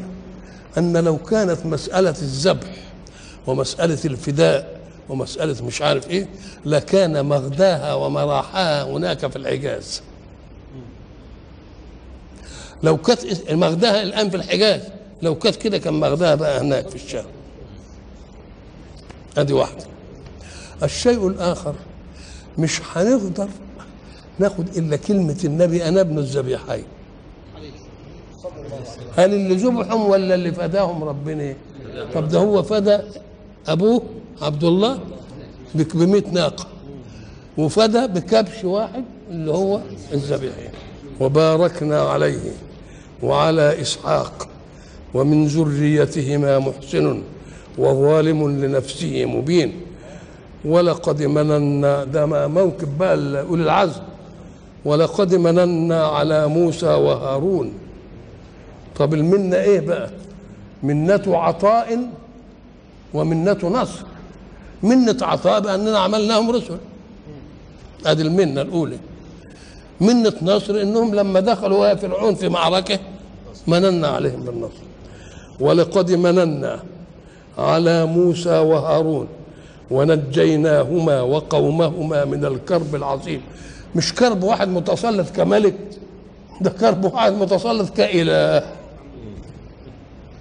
أن 0.78 0.96
لو 0.96 1.18
كانت 1.18 1.66
مسألة 1.66 2.10
الذبح 2.10 2.74
ومسألة 3.46 3.98
الفداء 4.04 4.80
ومسألة 5.08 5.64
مش 5.66 5.82
عارف 5.82 6.10
إيه 6.10 6.26
لكان 6.64 7.26
مغداها 7.26 7.94
ومراحاها 7.94 8.82
هناك 8.84 9.26
في 9.26 9.36
الحجاز 9.36 10.02
لو 12.82 12.96
كانت 12.96 13.50
مغداها 13.50 14.02
الآن 14.02 14.30
في 14.30 14.36
الحجاز 14.36 14.80
لو 15.22 15.34
كانت 15.34 15.56
كده 15.56 15.78
كان 15.78 15.94
مغداها 16.00 16.34
بقى 16.34 16.60
هناك 16.60 16.88
في 16.88 16.94
الشام. 16.94 17.24
أدي 19.38 19.52
واحدة 19.52 19.84
الشيء 20.82 21.28
الآخر 21.28 21.74
مش 22.58 22.80
هنقدر 22.92 23.48
ناخد 24.38 24.68
إلا 24.76 24.96
كلمة 24.96 25.38
النبي 25.44 25.88
أنا 25.88 26.00
ابن 26.00 26.18
الذبيحين. 26.18 26.84
هل 29.16 29.34
اللي 29.34 29.54
ذبحهم 29.54 30.08
ولا 30.08 30.34
اللي 30.34 30.52
فداهم 30.52 31.04
ربنا؟ 31.04 31.54
طب 32.14 32.28
ده 32.28 32.38
هو 32.38 32.62
فدى 32.62 32.98
أبوه 33.68 34.02
عبد 34.42 34.64
الله 34.64 34.98
ب 35.74 35.96
100 35.96 36.22
ناقة. 36.32 36.66
وفدى 37.58 38.06
بكبش 38.06 38.64
واحد 38.64 39.04
اللي 39.30 39.50
هو 39.50 39.80
الذبيحين. 40.12 40.70
وباركنا 41.20 42.00
عليه. 42.00 42.40
وعلى 43.22 43.80
إسحاق 43.80 44.48
ومن 45.14 45.46
ذريتهما 45.46 46.58
محسن 46.58 47.22
وظالم 47.78 48.64
لنفسه 48.64 49.24
مبين. 49.24 49.72
ولقد 50.64 51.22
مننا 51.22 52.04
ده 52.04 52.26
موكب 52.48 52.98
بقى 52.98 53.14
أولي 53.40 53.62
العزم. 53.62 54.02
ولقد 54.84 55.34
مننا 55.34 56.06
على 56.06 56.46
موسى 56.46 56.86
وهارون. 56.86 57.72
طب 58.96 59.14
المنة 59.14 59.56
إيه 59.56 59.80
بقى؟ 59.80 60.10
منة 60.82 61.22
عطاء 61.26 61.98
ومنة 63.14 63.58
نصر. 63.62 64.04
منة 64.82 65.16
عطاء 65.22 65.60
بأننا 65.60 65.98
عملناهم 65.98 66.50
رسل. 66.50 66.76
أدي 68.06 68.22
المنة 68.22 68.62
الأولى. 68.62 68.96
منة 70.00 70.32
نصر 70.42 70.82
إنهم 70.82 71.14
لما 71.14 71.40
دخلوا 71.40 71.94
فرعون 71.94 72.34
في 72.34 72.48
معركة 72.48 72.98
مننا 73.66 74.08
عليهم 74.08 74.42
بالنصر 74.44 74.82
ولقد 75.60 76.12
مننا 76.12 76.80
على 77.58 78.06
موسى 78.06 78.58
وهارون 78.58 79.28
ونجيناهما 79.90 81.20
وقومهما 81.20 82.24
من 82.24 82.44
الكرب 82.44 82.94
العظيم. 82.94 83.40
مش 83.96 84.14
كرب 84.14 84.42
واحد 84.42 84.68
متسلط 84.68 85.30
كملك 85.30 85.74
ده 86.60 86.70
كرب 86.70 87.04
واحد 87.04 87.32
متسلط 87.32 87.90
كإله. 87.96 88.62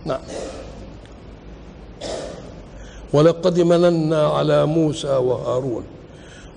نعم. 0.05 0.19
ولقد 3.13 3.59
مننا 3.59 4.27
على 4.27 4.65
موسى 4.65 5.07
وهارون 5.07 5.83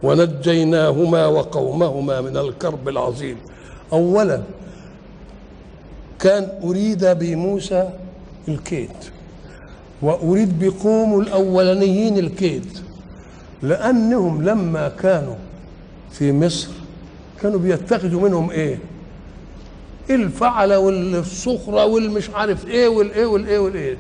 ونجيناهما 0.03 1.27
وقومهما 1.27 2.21
من 2.21 2.37
الكرب 2.37 2.89
العظيم. 2.89 3.37
اولا 3.93 4.43
كان 6.25 6.49
أريد 6.65 7.05
بموسى 7.05 7.91
الكيد 8.49 8.91
وأريد 10.03 10.65
بقوم 10.65 11.21
الأولانيين 11.21 12.19
الكيد 12.19 12.79
لأنهم 13.63 14.43
لما 14.43 14.89
كانوا 14.89 15.35
في 16.11 16.33
مصر 16.33 16.71
كانوا 17.43 17.59
بيتخذوا 17.59 18.29
منهم 18.29 18.51
إيه؟ 18.51 18.79
الفعل 20.11 20.75
والصخره 20.75 21.85
والمش 21.87 22.31
عارف 22.31 22.67
إيه 22.67 22.89
والايه 22.89 23.27
والايه 23.27 23.59
والايه 23.59 23.97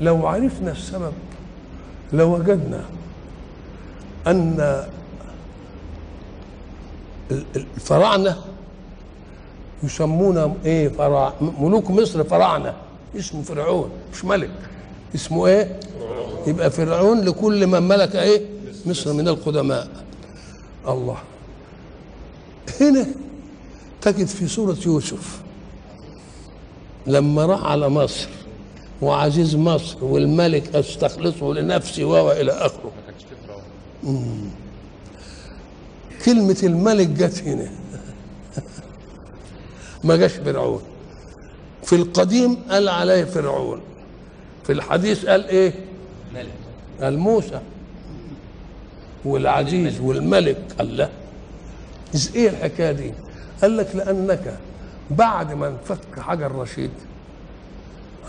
لو 0.00 0.26
عرفنا 0.26 0.72
السبب 0.72 1.12
لوجدنا 2.12 2.80
أن 4.26 4.84
الفراعنة 7.56 8.36
يسمون 9.82 10.56
إيه؟ 10.64 10.88
فرع 10.88 11.32
ملوك 11.60 11.90
مصر 11.90 12.24
فراعنة. 12.24 12.74
اسمه 13.18 13.42
فرعون 13.42 13.90
مش 14.12 14.24
ملك. 14.24 14.50
اسمه 15.14 15.46
إيه؟ 15.46 15.80
يبقى 16.46 16.70
فرعون 16.70 17.20
لكل 17.20 17.66
من 17.66 17.82
ملك 17.82 18.16
إيه؟ 18.16 18.46
مصر 18.86 19.12
من 19.12 19.28
القدماء. 19.28 19.88
الله. 20.88 21.16
هنا 22.80 23.06
تجد 24.02 24.26
في 24.26 24.48
سورة 24.48 24.76
يوسف 24.86 25.40
لما 27.06 27.46
راح 27.46 27.64
على 27.64 27.88
مصر 27.88 28.28
وعزيز 29.02 29.56
مصر 29.56 30.04
والملك 30.04 30.76
استخلصه 30.76 31.54
لنفسي 31.54 32.04
والى 32.04 32.52
آخره. 32.52 32.92
مم. 34.02 34.44
كلمة 36.24 36.56
الملك 36.62 37.06
جت 37.08 37.42
هنا. 37.42 37.70
ما 40.04 40.16
جاش 40.16 40.32
فرعون. 40.32 40.82
في 41.82 41.96
القديم 41.96 42.54
قال 42.70 42.88
عليه 42.88 43.24
فرعون. 43.24 43.80
في 44.64 44.72
الحديث 44.72 45.26
قال 45.26 45.48
إيه؟ 45.48 45.74
ملك 46.34 46.52
قال 47.02 47.18
موسى 47.18 47.60
والعزيز 49.24 50.00
والملك. 50.00 50.58
إز 52.14 52.30
إيه 52.34 52.48
الحكاية 52.48 52.92
دي؟ 52.92 53.12
قال 53.62 53.76
لك 53.76 53.88
لأنك 53.96 54.58
بعد 55.10 55.52
ما 55.52 55.68
انفك 55.68 56.20
حجر 56.20 56.52
رشيد 56.52 56.90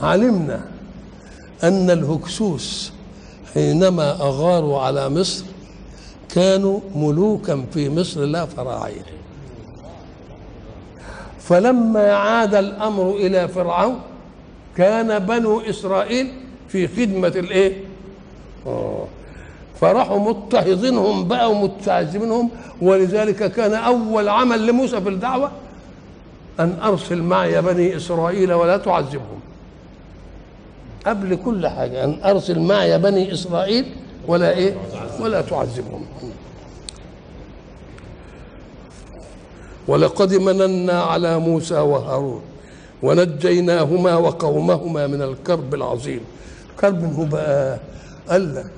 علمنا 0.02 0.62
أن 1.64 1.90
الهكسوس 1.90 2.92
حينما 3.54 4.12
أغاروا 4.12 4.80
على 4.82 5.10
مصر 5.10 5.46
كانوا 6.36 6.80
ملوكا 6.96 7.66
في 7.74 7.90
مصر 7.90 8.22
لا 8.22 8.46
فراعين 8.46 9.04
فلما 11.44 12.14
عاد 12.14 12.56
الأمر 12.56 13.12
إلى 13.16 13.48
فرعون 13.48 14.00
كان 14.78 15.20
بنو 15.20 15.60
إسرائيل 15.62 16.32
في 16.70 16.88
خدمة 16.88 17.28
الإيه؟ 17.28 17.74
آه. 18.68 19.06
فراحوا 19.82 20.20
مضطهدينهم 20.20 21.28
بقى 21.28 21.52
ومتعذبينهم 21.52 22.50
ولذلك 22.82 23.52
كان 23.52 23.74
أول 23.74 24.30
عمل 24.30 24.68
لموسى 24.68 25.02
في 25.02 25.10
الدعوة 25.10 25.52
أن 26.60 26.78
أرسل 26.84 27.22
معي 27.22 27.62
بني 27.62 27.96
إسرائيل 27.98 28.54
ولا 28.54 28.78
تعذبهم. 28.78 29.40
قبل 31.06 31.36
كل 31.46 31.68
حاجة 31.68 32.04
أن 32.04 32.18
أرسل 32.26 32.60
معي 32.60 32.98
بني 32.98 33.34
إسرائيل 33.34 33.86
ولا 34.28 34.50
إيه؟ 34.58 34.76
ولا 35.20 35.42
تعذبهم. 35.42 36.06
ولقد 39.88 40.34
مننا 40.36 41.02
على 41.02 41.40
موسى 41.40 41.76
وهارون 41.80 42.42
ونجيناهما 43.04 44.16
وقومهما 44.16 45.08
من 45.08 45.22
الكرب 45.22 45.74
العظيم. 45.74 46.20
كرب 46.80 47.14
هو 47.20 47.26
بقى 47.26 47.80
قال 48.30 48.56
لك 48.56 48.72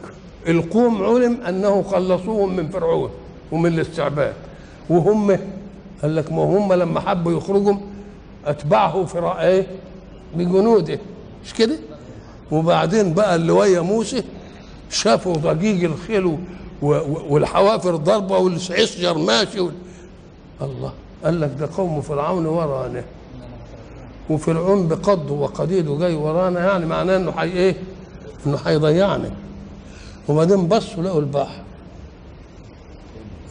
القوم 0.47 1.03
علم 1.03 1.37
أنه 1.49 1.83
خلصوهم 1.83 2.55
من 2.55 2.69
فرعون 2.69 3.09
ومن 3.51 3.73
الاستعباد. 3.73 4.33
وهم 4.89 5.31
قال 6.01 6.15
لك 6.15 6.31
ما 6.31 6.43
هم 6.43 6.73
لما 6.73 6.99
حبوا 6.99 7.31
يخرجوا 7.37 7.75
أتبعه 8.45 9.05
فرع 9.05 9.41
إيه؟ 9.41 9.67
بجنوده 10.35 10.99
مش 11.45 11.53
كده؟ 11.53 11.75
وبعدين 12.51 13.13
بقى 13.13 13.35
اللي 13.35 13.51
ويا 13.51 13.81
موسى 13.81 14.23
شافوا 14.89 15.33
ضجيج 15.33 15.83
الخيل 15.83 16.37
والحوافر 17.29 17.95
ضربة 17.95 18.37
والعسجر 18.37 19.17
ماشي. 19.17 19.59
الله. 20.61 20.93
قال 21.23 21.41
لك 21.41 21.51
ده 21.59 21.69
قوم 21.77 22.01
فرعون 22.01 22.45
ورانا. 22.45 23.03
وفرعون 24.29 24.87
بقضه 24.87 25.33
وقديده 25.33 25.97
جاي 25.97 26.15
ورانا 26.15 26.65
يعني 26.65 26.85
معناه 26.85 27.17
إنه 27.17 27.31
حي 27.31 27.51
إيه؟ 27.51 27.75
إنه 28.47 28.57
هيضيعنا 28.65 29.31
وبعدين 30.29 30.67
بصوا 30.67 31.03
لقوا 31.03 31.19
البحر. 31.19 31.61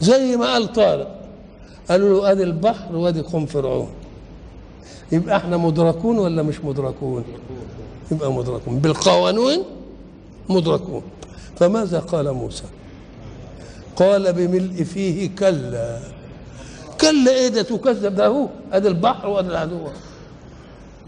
زي 0.01 0.35
ما 0.35 0.45
قال 0.45 0.73
طارق. 0.73 1.21
قالوا 1.89 2.09
له 2.09 2.31
أدي 2.31 2.43
البحر 2.43 2.95
وأدي 2.95 3.21
قوم 3.21 3.45
فرعون. 3.45 3.87
يبقى 5.11 5.37
إحنا 5.37 5.57
مدركون 5.57 6.19
ولا 6.19 6.43
مش 6.43 6.61
مدركون؟ 6.63 7.23
يبقى 8.11 8.33
مدركون. 8.33 8.79
بالقوانين 8.79 9.63
مدركون. 10.49 11.01
فماذا 11.59 11.99
قال 11.99 12.33
موسى؟ 12.33 12.63
قال 13.95 14.33
بملء 14.33 14.83
فيه 14.83 15.35
كلا. 15.35 15.99
كلا 17.01 17.31
إيه 17.31 17.47
ده 17.47 17.61
تكذب 17.61 18.15
ده 18.15 18.27
هو 18.27 18.47
ادي 18.73 18.87
البحر 18.87 19.27
وادي 19.27 19.47
العدو 19.47 19.87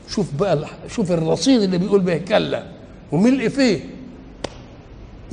شوف 0.10 0.34
بقى 0.34 0.68
شوف 0.90 1.12
الرصيد 1.12 1.62
اللي 1.62 1.78
بيقول 1.78 2.02
به 2.02 2.18
كلا 2.18 2.64
وملء 3.12 3.48
فيه. 3.50 3.90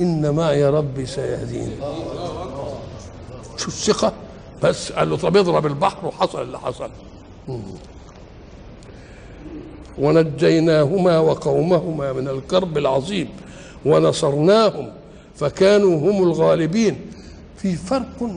ان 0.01 0.35
معي 0.35 0.65
ربي 0.69 1.05
سيهدين 1.05 1.71
شو 3.57 3.67
الثقة؟ 3.67 4.13
بس 4.63 4.91
قال 4.91 5.09
له 5.09 5.17
طب 5.17 5.37
اضرب 5.37 5.65
البحر 5.65 6.05
وحصل 6.07 6.41
اللي 6.41 6.59
حصل. 6.59 6.89
ونجيناهما 9.97 11.19
وقومهما 11.19 12.13
من 12.13 12.27
الكرب 12.27 12.77
العظيم 12.77 13.29
ونصرناهم 13.85 14.91
فكانوا 15.35 16.11
هم 16.11 16.23
الغالبين. 16.23 16.95
في 17.57 17.75
فرق 17.75 18.29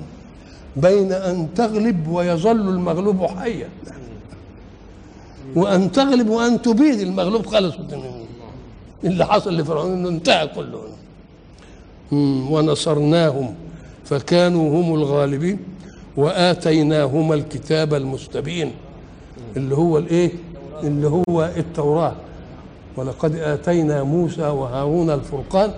بين 0.80 1.12
أن 1.12 1.48
تغلب 1.54 2.08
ويظل 2.08 2.68
المغلوب 2.68 3.26
حيا. 3.26 3.68
وأن 5.56 5.92
تغلب 5.92 6.28
وأن 6.28 6.62
تبيد 6.62 7.00
المغلوب 7.00 7.46
خالص. 7.46 7.74
اللي 9.04 9.26
حصل 9.26 9.56
لفرعون 9.56 9.92
إنه 9.92 10.08
انتهى 10.08 10.46
كله. 10.46 10.80
ونصرناهم 12.50 13.54
فكانوا 14.04 14.80
هم 14.80 14.94
الغالبين 14.94 15.58
وآتيناهما 16.16 17.34
الكتاب 17.34 17.94
المستبين. 17.94 18.72
اللي 19.56 19.76
هو 19.76 19.98
الإيه؟ 19.98 20.30
اللي 20.82 21.08
هو 21.08 21.50
التوراة. 21.56 22.14
ولقد 22.96 23.34
آتينا 23.34 24.02
موسى 24.02 24.42
وهارون 24.42 25.10
الفرقان 25.10 25.70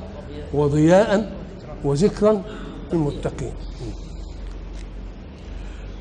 وضياء 0.55 1.33
وذكرا 1.85 2.43
للمتقين. 2.93 3.53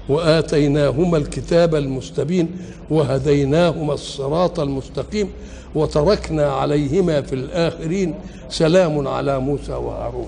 وآتيناهما 0.10 1.18
الكتاب 1.18 1.76
المستبين 1.76 2.49
وهديناهما 2.89 3.93
الصراط 3.93 4.60
المستقيم 4.60 5.30
وتركنا 5.76 6.51
عليهما 6.51 7.22
في 7.22 7.34
الآخرين. 7.36 8.16
سلام 8.49 9.07
على 9.07 9.39
موسى 9.39 9.72
وهارون. 9.72 10.28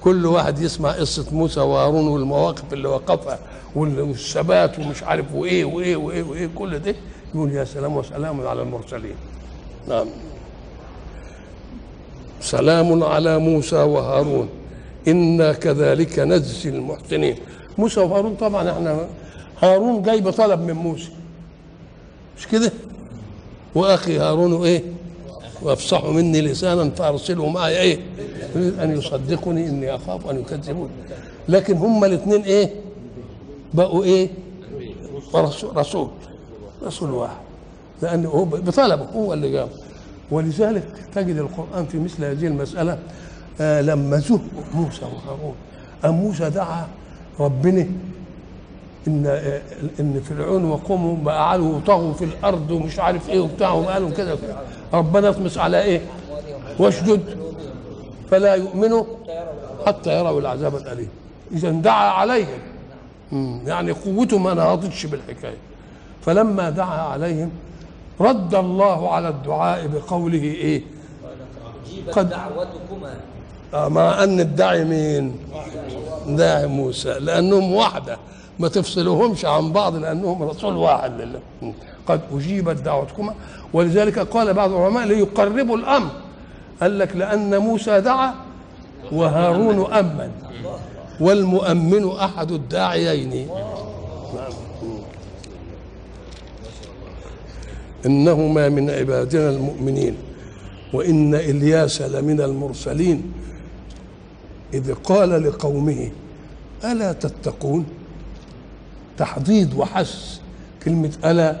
كل 0.00 0.26
واحد 0.26 0.58
يسمع 0.58 0.90
قصة 0.92 1.26
موسى 1.32 1.60
وهارون 1.60 2.08
والمواقف 2.08 2.72
اللي 2.72 2.88
وقفها 2.88 3.38
وال- 3.76 4.00
والثبات 4.00 4.78
ومش 4.78 5.02
عارف 5.02 5.34
وإيه 5.34 5.64
وإيه 5.64 5.96
وإيه 5.96 6.22
وإيه 6.22 6.50
كل 6.54 6.78
ده 6.78 6.94
يقول 7.34 7.52
يا 7.52 7.64
سلام 7.64 7.96
وسلام 7.96 8.46
على 8.46 8.62
المرسلين. 8.62 9.14
نعم. 9.88 10.06
سلام 12.40 13.04
على 13.04 13.38
موسى 13.38 13.76
وهارون. 13.76 14.48
إنا 15.08 15.52
كذلك 15.52 16.18
نجزي 16.18 16.68
المحسنين. 16.70 17.36
موسى 17.78 18.00
وهارون 18.00 18.34
طبعا 18.34 18.70
إحنا 18.70 19.06
هارون 19.62 20.02
جاي 20.02 20.20
بطلب 20.20 20.60
من 20.60 20.72
موسى. 20.72 21.10
مش 22.38 22.46
كده؟ 22.46 22.72
وأخي 23.74 24.18
هارون 24.18 24.64
إيه؟ 24.64 24.82
وافصح 25.62 26.04
مني 26.04 26.40
لسانا 26.40 26.90
فارسله 26.90 27.48
معي 27.48 27.80
إيه؟ 27.80 28.00
يريد 28.56 28.78
أن 28.78 28.98
يصدقني 28.98 29.68
إني 29.68 29.94
أخاف 29.94 30.30
أن 30.30 30.38
يكذبون. 30.40 30.88
لكن 31.48 31.76
هما 31.76 32.06
الاثنين 32.06 32.42
إيه؟ 32.42 32.70
بقوا 33.74 34.04
إيه؟ 34.04 34.28
رسول 35.34 36.08
رسول 36.82 37.10
واحد. 37.10 37.36
لأنه 38.02 38.28
هو 38.28 38.44
بطلبه 38.44 39.04
هو 39.04 39.32
اللي 39.32 39.52
جابه 39.52 39.70
ولذلك 40.30 40.84
تجد 41.14 41.36
القرآن 41.36 41.86
في 41.86 41.98
مثل 41.98 42.24
هذه 42.24 42.46
المسألة 42.46 42.98
آه 43.60 43.80
لما 43.80 44.18
زه 44.18 44.40
موسى 44.74 45.00
وهارون 45.02 45.54
أم 46.04 46.10
موسى 46.14 46.50
دعا 46.50 46.86
ربنا 47.40 47.86
إن 49.08 49.26
إن 50.00 50.20
فرعون 50.28 50.64
وقومه 50.64 51.24
بقى 51.24 51.38
قعدوا 51.38 51.80
طغوا 51.86 52.12
في 52.12 52.24
الأرض 52.24 52.70
ومش 52.70 52.98
عارف 52.98 53.28
إيه 53.30 53.40
وبتاع 53.40 53.72
وقالوا 53.72 54.10
كده 54.10 54.36
ربنا 54.94 55.28
اطمس 55.28 55.58
على 55.58 55.82
إيه؟ 55.82 56.00
واشدد 56.78 57.20
فلا 58.30 58.54
يؤمنوا 58.54 59.04
حتى 59.86 60.18
يروا 60.18 60.40
العذاب 60.40 60.76
الأليم. 60.76 61.08
إذا 61.52 61.70
دعا 61.70 62.10
عليهم. 62.10 62.58
يعني 63.66 63.92
قوته 63.92 64.38
ما 64.38 64.54
نهضتش 64.54 65.06
بالحكاية. 65.06 65.56
فلما 66.26 66.70
دعا 66.70 67.00
عليهم 67.02 67.50
رد 68.20 68.54
الله 68.54 69.12
على 69.12 69.28
الدعاء 69.28 69.86
بقوله 69.86 70.42
إيه؟ 70.42 70.82
قد- 72.12 72.28
دعوتكما. 72.30 73.14
مع 73.74 74.24
أن 74.24 74.40
الداعي 74.40 74.84
مين؟ 74.84 75.36
داعي 76.28 76.66
موسى 76.66 77.18
لأنهم 77.18 77.74
وحدة 77.74 78.18
ما 78.58 78.68
تفصلوهمش 78.68 79.44
عن 79.44 79.72
بعض 79.72 79.96
لأنهم 79.96 80.42
رسول 80.42 80.76
واحد 80.76 81.20
لله. 81.20 81.40
قد 82.06 82.20
أجيبت 82.32 82.76
دعوتكما. 82.76 83.34
ولذلك 83.72 84.18
قال 84.18 84.54
بعض 84.54 84.72
العلماء 84.72 85.06
ليقربوا 85.06 85.76
الأمر. 85.76 86.10
قال 86.80 86.98
لك 86.98 87.16
لأن 87.16 87.58
موسى 87.58 88.00
دعا 88.00 88.34
وهارون 89.12 89.92
أمن. 89.92 90.30
والمؤمن 91.20 92.10
أحد 92.10 92.52
الداعيين. 92.52 93.48
إنهما 98.06 98.68
من 98.68 98.90
عبادنا 98.90 99.50
المؤمنين. 99.50 100.14
وإن 100.92 101.34
إلياس 101.34 102.02
لمن 102.02 102.40
المرسلين. 102.40 103.32
إذ 104.74 104.94
قال 104.94 105.42
لقومه 105.42 106.10
ألا 106.84 107.12
تتقون؟ 107.12 107.86
تحضيض 109.18 109.74
وحث 109.74 110.38
كلمة 110.84 111.12
ألا 111.24 111.60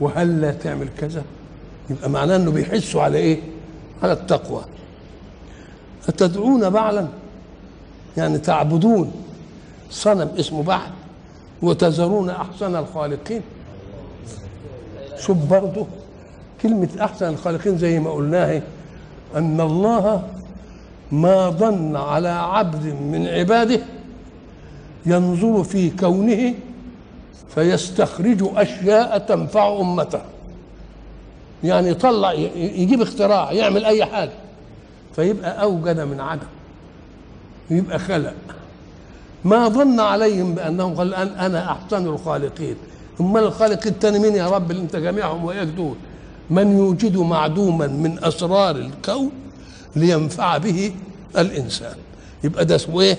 وهلا 0.00 0.50
تعمل 0.52 0.88
كذا؟ 0.98 1.22
يبقى 1.90 2.10
معناه 2.10 2.36
إنه 2.36 2.50
بيحسوا 2.50 3.02
على 3.02 3.18
إيه؟ 3.18 3.40
على 4.02 4.12
التقوى. 4.12 4.64
أتدعون 6.08 6.70
بعلا؟ 6.70 7.08
يعني 8.16 8.38
تعبدون. 8.38 9.12
صنم 9.90 10.30
اسمه 10.38 10.62
بعل 10.62 10.90
وتذرون 11.62 12.30
أحسن 12.30 12.76
الخالقين. 12.76 13.42
شوف 15.18 15.36
برضه 15.36 15.86
كلمة 16.62 16.88
أحسن 17.00 17.28
الخالقين 17.28 17.78
زي 17.78 18.00
ما 18.00 18.10
قلناها 18.10 18.62
أن 19.36 19.60
الله 19.60 20.28
ما 21.12 21.50
ظن 21.50 21.96
على 21.96 22.28
عبد 22.28 22.84
من 22.86 23.26
عباده 23.26 23.80
ينظر 25.06 25.64
في 25.64 25.90
كونه 25.90 26.54
فيستخرج 27.54 28.50
أشياء 28.56 29.18
تنفع 29.18 29.80
أمته. 29.80 30.20
يعني 31.64 31.88
يطلع 31.88 32.32
يجيب 32.56 33.02
اختراع 33.02 33.52
يعمل 33.52 33.84
أي 33.84 34.04
حاجة 34.04 34.32
فيبقى 35.16 35.62
أوجد 35.62 36.00
من 36.00 36.20
عدم 36.20 36.46
يبقى 37.70 37.98
خلق. 37.98 38.34
ما 39.44 39.68
ظن 39.68 40.00
عليهم 40.00 40.54
بأنهم 40.54 40.94
قال 40.94 41.14
الآن 41.14 41.28
أنا 41.28 41.72
أحسن 41.72 42.06
الخالقين. 42.06 42.76
امال 43.20 43.42
الخالق 43.44 43.86
التاني 43.86 44.18
مين 44.18 44.34
يا 44.34 44.48
رب؟ 44.48 44.70
اللي 44.70 44.82
أنت 44.82 44.96
جميعهم 44.96 45.44
وياك 45.44 45.66
دول 45.66 45.94
من 46.50 46.78
يوجد 46.78 47.16
معدوما 47.16 47.86
من 47.86 48.24
أسرار 48.24 48.76
الكون 48.76 49.30
لينفع 49.96 50.58
به 50.58 50.94
الإنسان. 51.38 51.94
يبقى 52.44 52.64
ده 52.64 52.76
اسمه 52.76 53.00
إيه؟ 53.00 53.16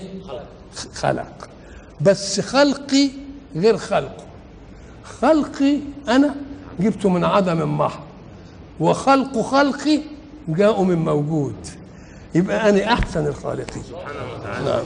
خلق. 0.94 1.48
بس 2.00 2.40
خلقي 2.40 3.08
غير 3.56 3.76
خلقه. 3.76 4.24
خلقي 5.20 5.78
أنا 6.08 6.34
جبته 6.80 7.08
من 7.08 7.24
عدم 7.24 7.78
محض 7.78 8.00
وخلق 8.80 9.40
خلقي 9.40 10.00
جاءوا 10.48 10.84
من 10.84 10.98
موجود. 10.98 11.54
يبقى 12.34 12.68
أنا 12.68 12.92
أحسن 12.92 13.26
الخالقين. 13.26 13.82
نعم. 14.64 14.82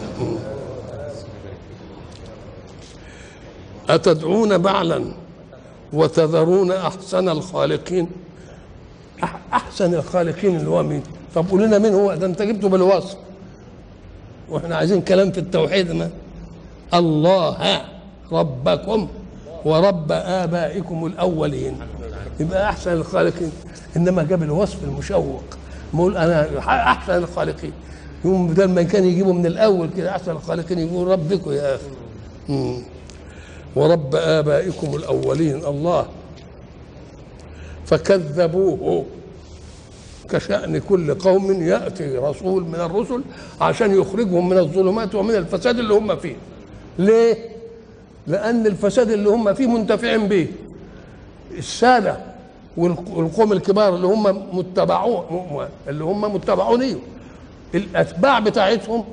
أتدعون 3.89 4.59
بعلا 4.59 5.05
وتذرون 5.93 6.73
أحسن 6.73 7.29
الخالقين؟ 7.29 8.09
أح- 9.23 9.27
أحسن 9.53 9.95
الخالقين 9.95 10.57
اللي 10.57 10.71
هو 10.71 10.83
مين؟ 10.83 11.03
طب 11.35 11.49
قول 11.51 11.63
لنا 11.63 11.79
مين 11.79 11.95
هو؟ 11.95 12.15
ده 12.15 12.27
أنت 12.27 12.43
جبته 12.43 12.69
بالوصف. 12.69 13.17
وإحنا 14.51 14.77
عايزين 14.77 15.01
كلام 15.01 15.33
في 15.33 15.39
التوحيد 15.39 15.93
ما؟ 15.93 16.11
الله 16.95 17.81
ربكم 18.33 19.09
ورب 19.65 20.13
آبائكم 20.13 21.07
الأولين. 21.07 21.77
يبقى 22.41 22.69
أحسن 22.71 22.93
الخالقين. 22.93 23.53
إنما 23.97 24.23
جاب 24.23 24.43
الوصف 24.43 24.85
المشوق. 24.85 25.43
بقول 25.95 26.17
أنا 26.17 26.49
أحسن 26.69 27.15
الخالقين. 27.15 27.73
يوم 28.25 28.47
بدل 28.47 28.69
ما 28.69 28.83
كان 28.83 29.05
يجيبوا 29.05 29.33
من 29.33 29.47
الأول 29.47 29.89
كده 29.97 30.11
أحسن 30.11 30.31
الخالقين 30.31 30.79
يقول 30.79 31.09
ربكم 31.09 31.53
يا 31.53 31.79
مم. 32.49 32.79
ورب 33.77 34.15
آبائكم 34.15 34.97
الأولين. 34.97 35.57
الله. 35.65 36.07
فكذبوه. 37.87 39.05
كشأن 40.33 40.79
كل 40.79 41.15
قوم 41.15 41.63
يأتي 41.63 42.17
رسول 42.19 42.63
من 42.65 42.75
الرسل 42.75 43.23
عشان 43.61 44.01
يخرجهم 44.01 44.49
من 44.49 44.59
الظلمات 44.59 45.15
ومن 45.15 45.35
الفساد 45.35 45.79
اللي 45.79 45.95
هم 45.95 46.17
فيه. 46.17 46.37
ليه؟ 46.99 47.37
لأن 48.27 48.67
الفساد 48.67 49.11
اللي 49.11 49.29
هم 49.29 49.55
فيه 49.55 49.67
منتفعين 49.67 50.29
به. 50.29 50.47
السادة 51.59 52.17
والق- 52.77 53.11
والقوم 53.17 53.53
الكبار 53.53 53.95
اللي 53.95 54.07
هم 54.07 54.57
متبعون 54.59 55.25
اللي 55.89 56.05
هم 56.05 56.35
متبعون 56.35 56.81
ليه 56.81 56.97
الأتباع 57.75 58.39
بتاعتهم 58.39 59.05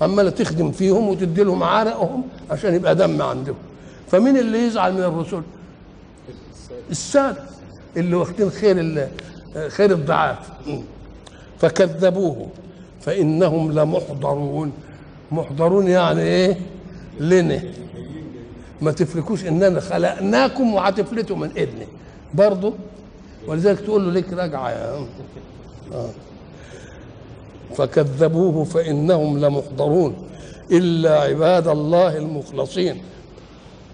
عمالة 0.00 0.30
تخدم 0.30 0.70
فيهم 0.72 1.08
وتدي 1.08 1.42
لهم 1.44 1.62
عرقهم 1.62 2.22
عشان 2.50 2.74
يبقى 2.74 2.94
دم 2.94 3.22
عندهم. 3.22 3.54
فمين 4.10 4.36
اللي 4.36 4.66
يزعل 4.66 4.92
من 4.92 5.02
الرسل؟ 5.02 5.42
السادة. 6.90 7.36
اللي 7.96 8.16
واخدين 8.16 8.50
خير 8.50 8.80
ال- 8.80 9.08
خير 9.68 9.92
الضعاف 9.92 10.38
فكذبوه. 11.58 12.46
فإنهم 13.00 13.72
لمحضرون. 13.72 14.72
محضرون 15.32 15.88
يعني 15.88 16.22
إيه؟ 16.22 16.58
لنا 17.20 17.62
ما 18.80 18.92
تفلكوش 18.92 19.44
إننا 19.44 19.80
خلقناكم 19.80 20.74
وهتفلتوا 20.74 21.36
من 21.36 21.50
إذني 21.56 21.86
برضه 22.34 22.72
ولذلك 23.46 23.80
تقول 23.80 24.04
له 24.06 24.12
ليك 24.12 24.32
راجعة 24.32 24.70
يا 24.70 24.96
عم. 24.96 25.06
آه. 25.94 26.10
فكذبوه 27.74 28.64
فإنهم 28.64 29.38
لمحضرون. 29.38 30.14
إلا 30.70 31.20
عباد 31.20 31.68
الله 31.68 32.16
المخلصين. 32.16 33.02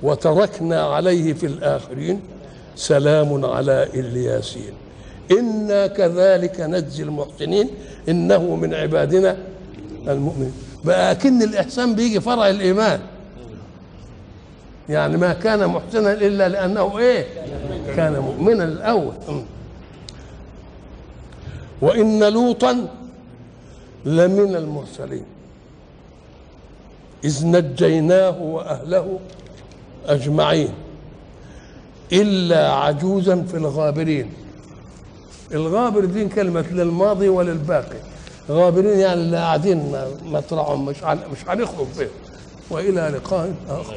وتركنا 0.02 0.82
عليه 0.82 1.32
في 1.32 1.46
الآخرين. 1.46 2.20
سلام 2.76 3.44
على 3.44 3.88
الياسين. 3.94 4.72
إنا 5.30 5.86
كذلك 5.86 6.60
نجزي 6.60 7.02
المحسنين 7.02 7.68
إنه 8.08 8.54
من 8.56 8.74
عبادنا 8.74 9.36
المؤمنين. 10.08 10.52
بقى 10.84 11.12
أكن 11.12 11.42
الإحسان 11.42 11.94
بيجي 11.94 12.20
فرع 12.20 12.48
الإيمان. 12.48 13.00
يعني 14.88 15.16
ما 15.16 15.32
كان 15.32 15.66
محسنا 15.66 16.12
إلا 16.12 16.48
لأنه 16.48 16.98
إيه؟ 16.98 17.26
كان 17.96 18.18
مؤمنا 18.18 18.64
الأول. 18.64 19.12
م. 19.28 19.42
وإن 21.82 22.24
لوطا 22.24 22.88
لمن 24.04 24.56
المرسلين. 24.56 25.24
إذ 27.24 27.46
نجيناه 27.46 28.42
وأهله 28.42 29.18
أجمعين 30.06 30.68
إلا 32.12 32.72
عجوزا 32.72 33.42
في 33.42 33.56
الغابرين. 33.56 34.32
الغابر 35.52 36.04
دي 36.04 36.24
كلمة 36.28 36.64
للماضي 36.70 37.28
وللباقي. 37.28 37.98
غابرين 38.50 38.98
يعني 38.98 39.20
اللي 39.20 39.36
قاعدين 39.36 39.92
مطرحهم 40.24 40.84
مش 40.84 40.96
مش 41.02 41.48
هنخرج 41.48 41.86
فيهم 41.96 42.08
وإلى 42.70 43.12
لقاء 43.16 43.54
آخر. 43.68 43.96